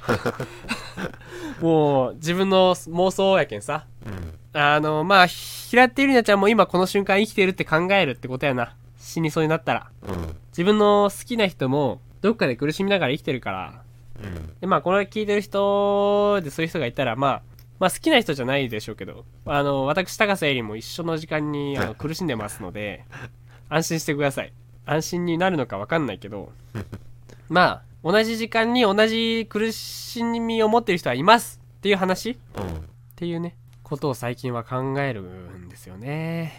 [1.61, 3.87] もう自分の妄想やけんさ。
[4.05, 4.61] うん。
[4.61, 8.75] あのまあ平手友梨奈ちゃんも今この瞬間生きてるって考えるってことやな。
[8.99, 9.91] 死にそうになったら。
[10.03, 10.37] うん。
[10.51, 13.83] 自分の好きな人もどっかで苦しみながら生きてるから。
[14.23, 14.55] うん。
[14.61, 17.43] でまあこれ聞いてる人でそういう人がいたらまあ
[17.79, 19.25] まあ好きな人じゃないでしょうけど。
[19.47, 23.05] あの私高瀬絵里も一緒の時間にあの苦しんでますので
[23.69, 24.53] 安心してください
[24.87, 26.53] 安心になるのか分かんないけど
[27.49, 32.31] まあ同じ時間に同じ苦しみを持ってる人はいますっていう話？
[32.31, 36.53] っうんていうねことを最近は考えるんですよね。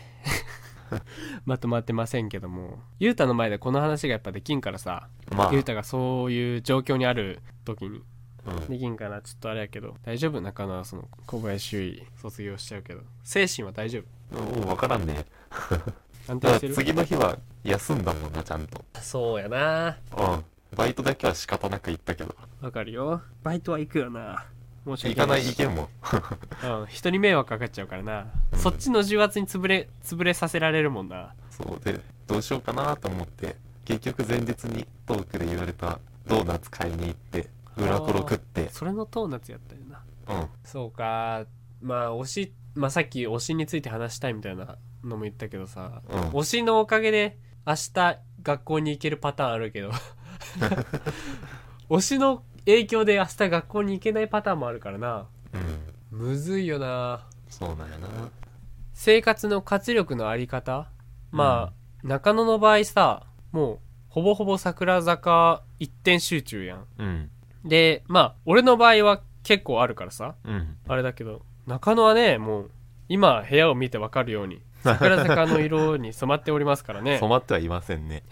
[1.46, 2.80] まとまってませんけども。
[3.00, 5.54] ゆうたの前でこの話がやっぱできんからさまあ。
[5.54, 8.02] ゆうたがそういう状況にある時に。
[8.46, 8.68] うん。
[8.68, 10.40] できんからちょっとあれやけど大丈夫？
[10.42, 13.02] 中野はその小林周囲卒業しちゃうけど。
[13.24, 14.02] 精神は大丈
[14.32, 14.42] 夫？
[14.42, 15.26] もう分からんね
[16.28, 16.74] 安定してる？
[16.74, 18.84] 次の日は休んだもんなちゃんと。
[19.02, 19.98] そうやな。
[20.18, 20.44] うん。
[20.76, 22.36] バイトだけは仕方なく行ったけど。
[22.62, 23.22] わかるよ。
[23.44, 24.46] バイトは行くよな。
[24.86, 25.40] 申し行かない。
[25.40, 25.90] 訳ない意見も。
[26.64, 26.86] うん。
[26.88, 28.28] 人に迷惑かかっちゃうからな。
[28.56, 31.34] そっちの重圧に潰れ潰れさせられるもんな。
[31.50, 33.56] そうでどうしようかなと思って
[33.86, 37.48] 結局前日にトークで言われたドーナツ買いに行って
[37.78, 38.70] 裏プロ食って。
[38.70, 40.42] それのドーナツやったよな。
[40.42, 40.48] うん。
[40.66, 41.46] そうか。
[41.82, 46.20] まあ推しまあさっき推しについて話したいみたいなのも言ったけどさうん。
[46.30, 49.92] 推しのおかげで明日学校に行けるパターンあるけど。
[51.90, 55.28] 推しの影響で明日学校に行けないパターンもあるからな。
[56.12, 56.20] うん。
[56.20, 57.26] むずいよな。
[57.50, 58.08] そうなんやな。
[58.94, 60.90] 生活の活力のあり方？
[61.32, 63.80] まあ、中野の場合さもう
[64.10, 66.86] ほぼほぼ桜坂一点集中やん。
[66.98, 67.32] うん。
[67.64, 70.36] でまあ俺の場合は結構あるからさ。
[70.44, 70.78] うん。
[70.88, 72.72] あれだけど中野はねもう
[73.10, 77.18] 今部屋を見てわかるように桜坂の色に染まっておりますからね。
[77.20, 78.24] 染まってはいませんね。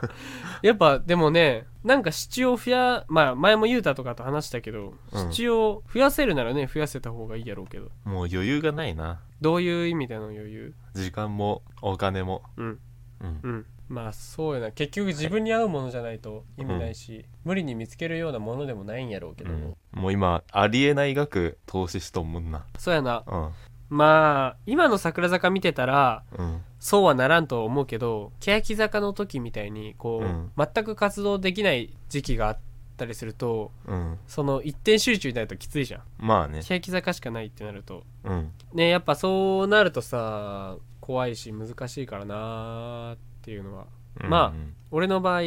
[0.62, 5.20] やっぱでもねなんか支柱を増やまあ前も言うたとかと話したけど、うん。
[5.20, 7.90] 支柱を増やせるならね増やせた方がいいやろうけど。
[8.04, 9.20] もう余裕がないな。
[9.40, 10.74] どういう意味での余裕？
[10.94, 12.42] 時間もお金も。
[12.56, 12.78] うん。
[13.20, 13.40] うん。
[13.42, 13.66] うん。
[13.88, 14.70] まあそうやな。
[14.70, 19.76] 結局自分に合うものじゃないと意味ないし、無理に見つけるようなものでもないんやろうけど、うん。
[19.92, 22.66] もう今ありえない額投資しとんもんな。
[22.78, 23.24] そうやな。
[23.26, 23.50] うん
[23.90, 26.62] まあ今の桜坂見てたらうん。
[26.78, 30.50] そうはならんと思うけど欅坂の時みたいにこう、うん。
[30.56, 32.58] 全く活動できない時期があっ
[32.96, 34.18] たりするとうん。
[34.26, 36.02] その一点集中になるときついじゃん。
[36.18, 36.62] まあね。
[36.62, 38.04] 欅坂しかないってなると。
[38.24, 38.52] うん。
[38.72, 43.86] ねやっぱそうなるとさ怖いし難しいからなーっていうのは。
[44.22, 45.46] まあ俺の場合好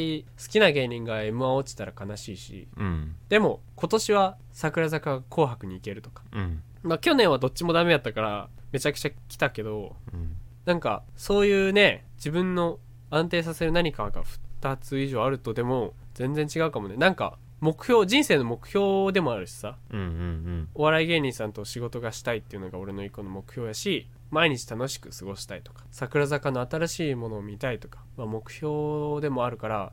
[0.49, 2.67] きな芸人が m 1落ちたら悲しいし。
[2.77, 3.15] うん。
[3.29, 6.23] でも今年は桜坂が紅白に行けるとか。
[6.33, 10.37] うんまあ去年はどっちもダメやったからめちゃくちゃ来たけどうん。
[10.65, 12.79] なんかそういうね自分の
[13.09, 14.23] 安定させる何かが
[14.61, 16.95] 2つ以上あるとでも全然違うかもね。
[16.95, 19.77] なんか目標人生の目標でもあるしさ。
[19.91, 29.91] うんうんお笑い芸人さんと仕事がしたいっていうのが俺の一個の目標やし毎日楽しく過ごしたいとか桜坂の新しいものを見たいとか、まあ、目標でもあるから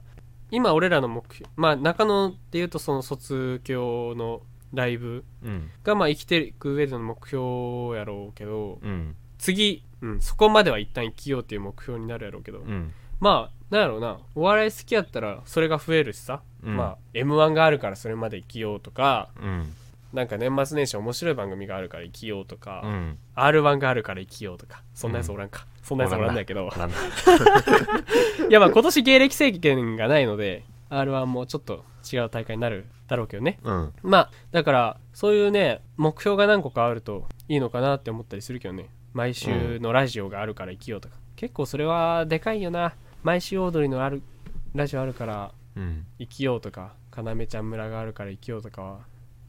[0.50, 4.40] 今俺らの目標まあ中野でいうとその卒業の
[4.72, 5.24] ライブ。
[5.44, 5.70] うん。
[5.82, 9.16] がまあ生きていく上での目標やろうけどうん。
[9.38, 12.92] 次、うん、そこまでは一旦生きようっていう目標になるやろうけど、うん。
[13.20, 14.18] まあなんやろうな。
[14.34, 16.76] お笑い好きやったらそれが増えるしさ、うん。
[16.76, 19.74] まあ m 1があるからそれまで生きようとかうん。
[20.12, 23.18] なんか年末年始面白い番組があるから生きようとか、うん。
[23.34, 26.68] r 1があるから生きようとかそんなやつおらんか、そんなやつおらんだけど。
[28.48, 33.58] いやまあ今年芸歴制限がないので r 1もちょっと違う大会になるだろうけどね。
[33.62, 33.92] うん。
[34.02, 38.88] まあだからそういうね目標が何個かあるといいのかなって思ったりするけどね。
[39.12, 42.94] 毎週のラジオがあるから生きようとか、結構それはでかいよな。
[43.24, 44.22] 毎週オードリーのある
[44.72, 46.06] ラジオあるからうん。
[46.18, 46.94] 生きようとか。
[47.16, 49.00] 要ちゃん村があるから生きようとかは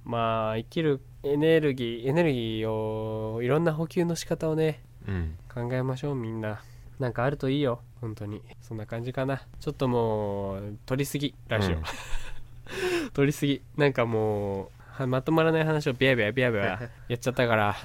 [0.04, 6.62] まあ生きるエネルギーエネルギーをいろんな補給の仕方をねうん考えましょうみんな
[7.00, 11.84] なんかあるといいよ本当にそんな感じかなちょっともう取りすぎラジオ、うん
[13.14, 13.62] 取りすぎ。
[13.78, 16.64] なんかもうはまとまらない話をビヤビヤビヤビヤ
[17.08, 17.76] やっちゃったから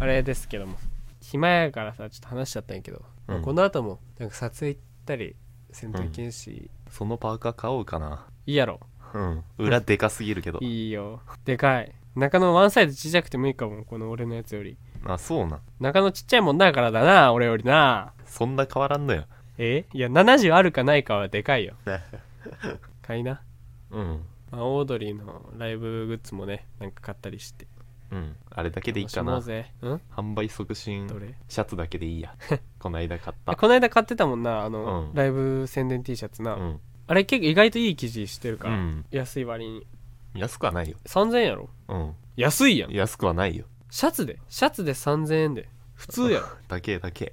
[0.00, 0.76] あれですけども。
[1.20, 5.36] 暇やからさちょっと話しちゃったんやけど、まあうんこの後もなんか撮影行ったり
[5.72, 8.26] せんといけんし、そのパーカー買おうかな。
[8.46, 8.80] いいやろ。
[9.12, 9.44] うん。
[9.58, 10.58] 裏でかすぎるけど。
[10.60, 11.20] いいよ。
[11.44, 11.92] でかい。
[12.14, 14.76] 中野ワンサイズちっちゃくてもいいかもこの俺のやつより。
[15.04, 15.60] あそうなん。
[15.80, 18.12] 中野ちっちゃいもんだからだな俺よりな。
[18.24, 19.24] そんな変わらんのよ。
[19.58, 19.84] え？
[19.92, 21.74] いや70あるかないかはでかいよ。
[23.02, 23.42] 買いな、
[23.90, 24.24] うん。
[24.50, 27.66] まあ、オードリーのライブグッズもねなんか買ったりして。
[28.10, 28.36] うん。
[28.50, 29.32] あれだけでいいかな。
[29.32, 29.72] 楽しもうぜ。
[29.82, 30.00] うん？
[30.16, 31.34] 販売促進どれ？
[31.48, 32.34] シャツだけでいいや。
[32.78, 33.52] この間買った。
[33.52, 35.14] あこの間買ってたもんなあの、うん。
[35.14, 36.80] ライブ宣伝 T シャツな、うん。
[37.06, 39.04] あれ結構意外といい生地してるから、うん。
[39.10, 39.86] 安い割に。
[40.34, 40.96] 安くはないよ。
[41.04, 41.68] 3000円やろ？
[41.88, 42.14] うん。
[42.36, 42.92] 安いやん。
[42.92, 43.66] 安くはないよ。
[43.90, 44.38] シャツで？
[44.48, 45.68] シャツで3000円で。
[45.94, 46.46] 普通やろ。
[46.68, 47.32] だけだけ。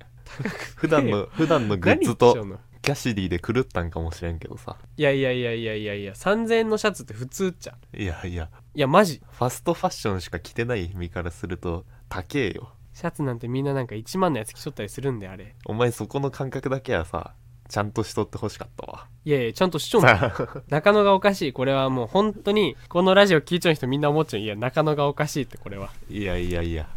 [0.75, 2.59] 普段の普段のグッ何言ズとっちゃうの？
[2.85, 4.77] キャシディで狂ったんかもしれんけどさ。
[4.95, 8.47] いやいやいやいやいやいや3000円のシャツって普通っちゃいやいや。
[8.75, 9.23] いやマジ。
[9.27, 12.69] ファストファッションしか着てない身からすると高えよ。
[12.93, 15.55] シャツなんてみんななんか1万のやつ着とったりするんであれ。
[15.65, 17.33] お前そこの感覚だけはさ
[17.69, 19.07] ちゃんとしとってほしかったわ。
[19.25, 20.31] いやいやちゃんとしちょんだ
[20.69, 21.53] 中野がおかしい。
[21.53, 24.41] これはもう本当にこのラジオ聞いちゃう人みんな思っちゃう。
[24.41, 25.89] いや中野がおかしいってこれは。
[26.07, 26.87] いやいやいや。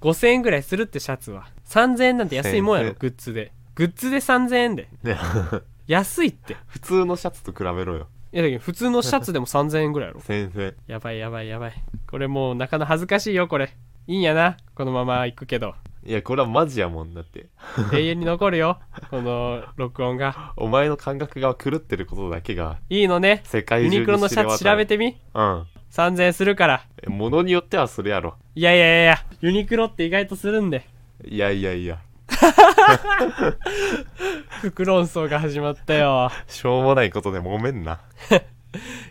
[0.00, 1.46] 5000円ぐらいするってシャツは。
[1.68, 2.96] 3000円なんて安いもんやろ1000円。
[2.98, 4.88] グッズでグッズで3000円で。
[5.02, 5.18] ね。
[5.86, 6.56] 安いって。
[6.66, 8.08] 普通のシャツと比べろよ。
[8.32, 10.20] いやだけど普通のシャツでも3000円ぐらいやろ。
[10.20, 10.74] 先生。
[10.86, 11.72] やばいやばいやばい。
[12.10, 13.76] これもう中野恥ずかしいよこれ。
[14.06, 15.74] いいんやなこのまま行くけど。
[16.06, 17.48] いやこれはマジやもんだって。
[17.92, 18.78] 永遠に残るよ
[19.10, 20.54] この録音が。
[20.56, 23.42] お前の感覚が狂ってることだけがいいのね。
[23.44, 25.18] 世界中にユニクロのシャツ調べててみ。
[25.34, 25.66] うん。
[25.90, 26.86] 3000円するから。
[27.02, 28.36] え物によってはそれやろ。
[28.54, 30.86] いやいやいやいやユニクロって意外とするんで。
[31.24, 31.98] いやいやいや
[34.62, 36.30] 服論争が始まったよ。
[36.46, 38.00] しょうもないことで揉めんな。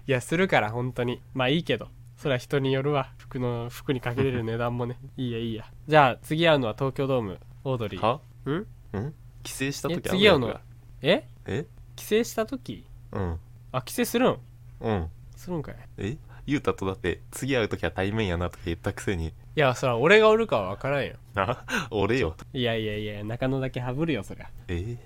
[0.07, 1.21] いやするから本当に。
[1.33, 1.89] まあいいけど。
[2.17, 3.11] それは人によるわ。
[3.17, 4.97] 服の服にかけれる値段もね。
[5.17, 5.65] いいやいいや。
[5.87, 8.01] じゃあ次会うのは東京ドームオードリー。
[8.05, 8.19] は？
[8.45, 8.97] ん？
[8.97, 9.13] ん？
[9.43, 10.61] 帰省したえ時次会うのは？
[11.01, 11.27] え？
[11.45, 11.65] え？
[11.95, 12.85] 帰省した時？
[13.11, 13.39] うん。
[13.71, 14.37] あ帰省するん？
[14.81, 15.09] うん。
[15.35, 15.75] するんかい。
[15.97, 16.17] え？
[16.47, 19.27] ゆうたとだって次会う時は対面やなとか言ったくせに。
[19.27, 21.13] いやそら俺がおるかは分からんよ。
[21.35, 22.35] あ俺よ。
[22.53, 24.49] いやいやいや中野だけハブるよそりゃ。
[24.67, 24.97] え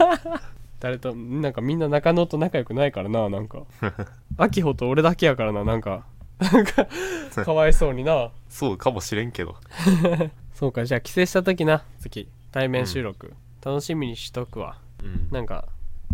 [0.80, 3.62] 誰となんかみんな中野と仲良くないからななんか。
[4.36, 6.04] 秋穂と俺だけやからななんか。
[6.38, 6.86] なんか
[7.44, 8.30] かわいそうにな。
[8.48, 9.56] そうかもしれんけど。
[10.54, 12.28] そうかじゃあ帰省した時な次。
[12.52, 14.78] 対面収録、楽しみにしとくわ。
[15.02, 15.28] うん。
[15.30, 15.66] なんか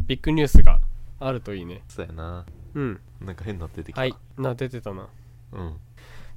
[0.06, 0.80] ビッグニュースが
[1.20, 1.82] あるといいね。
[1.88, 2.44] そうやな
[2.74, 3.00] うん。
[3.20, 4.00] なんか変なの出てきた。
[4.00, 4.14] はい。
[4.36, 5.08] な出てたな。
[5.52, 5.76] うん。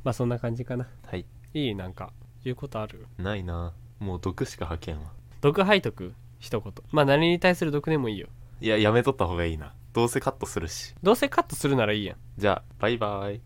[0.03, 0.88] まあそんな感じかな。
[1.05, 1.25] はい。
[1.53, 1.75] いい？
[1.75, 2.11] なんか
[2.43, 3.07] 言うことある？
[3.17, 3.73] ないな。
[3.99, 5.11] もう毒しか吐けんわ。
[5.41, 6.13] 毒吐いとく？
[6.39, 6.73] 一言。
[6.91, 8.27] まあ何に対する毒でもいいよ。
[8.61, 9.73] いややめとった方がいいな。
[9.93, 10.93] どうせカットするし。
[11.01, 12.17] どうせカットするならいいやん。
[12.38, 13.41] じゃあバイバイ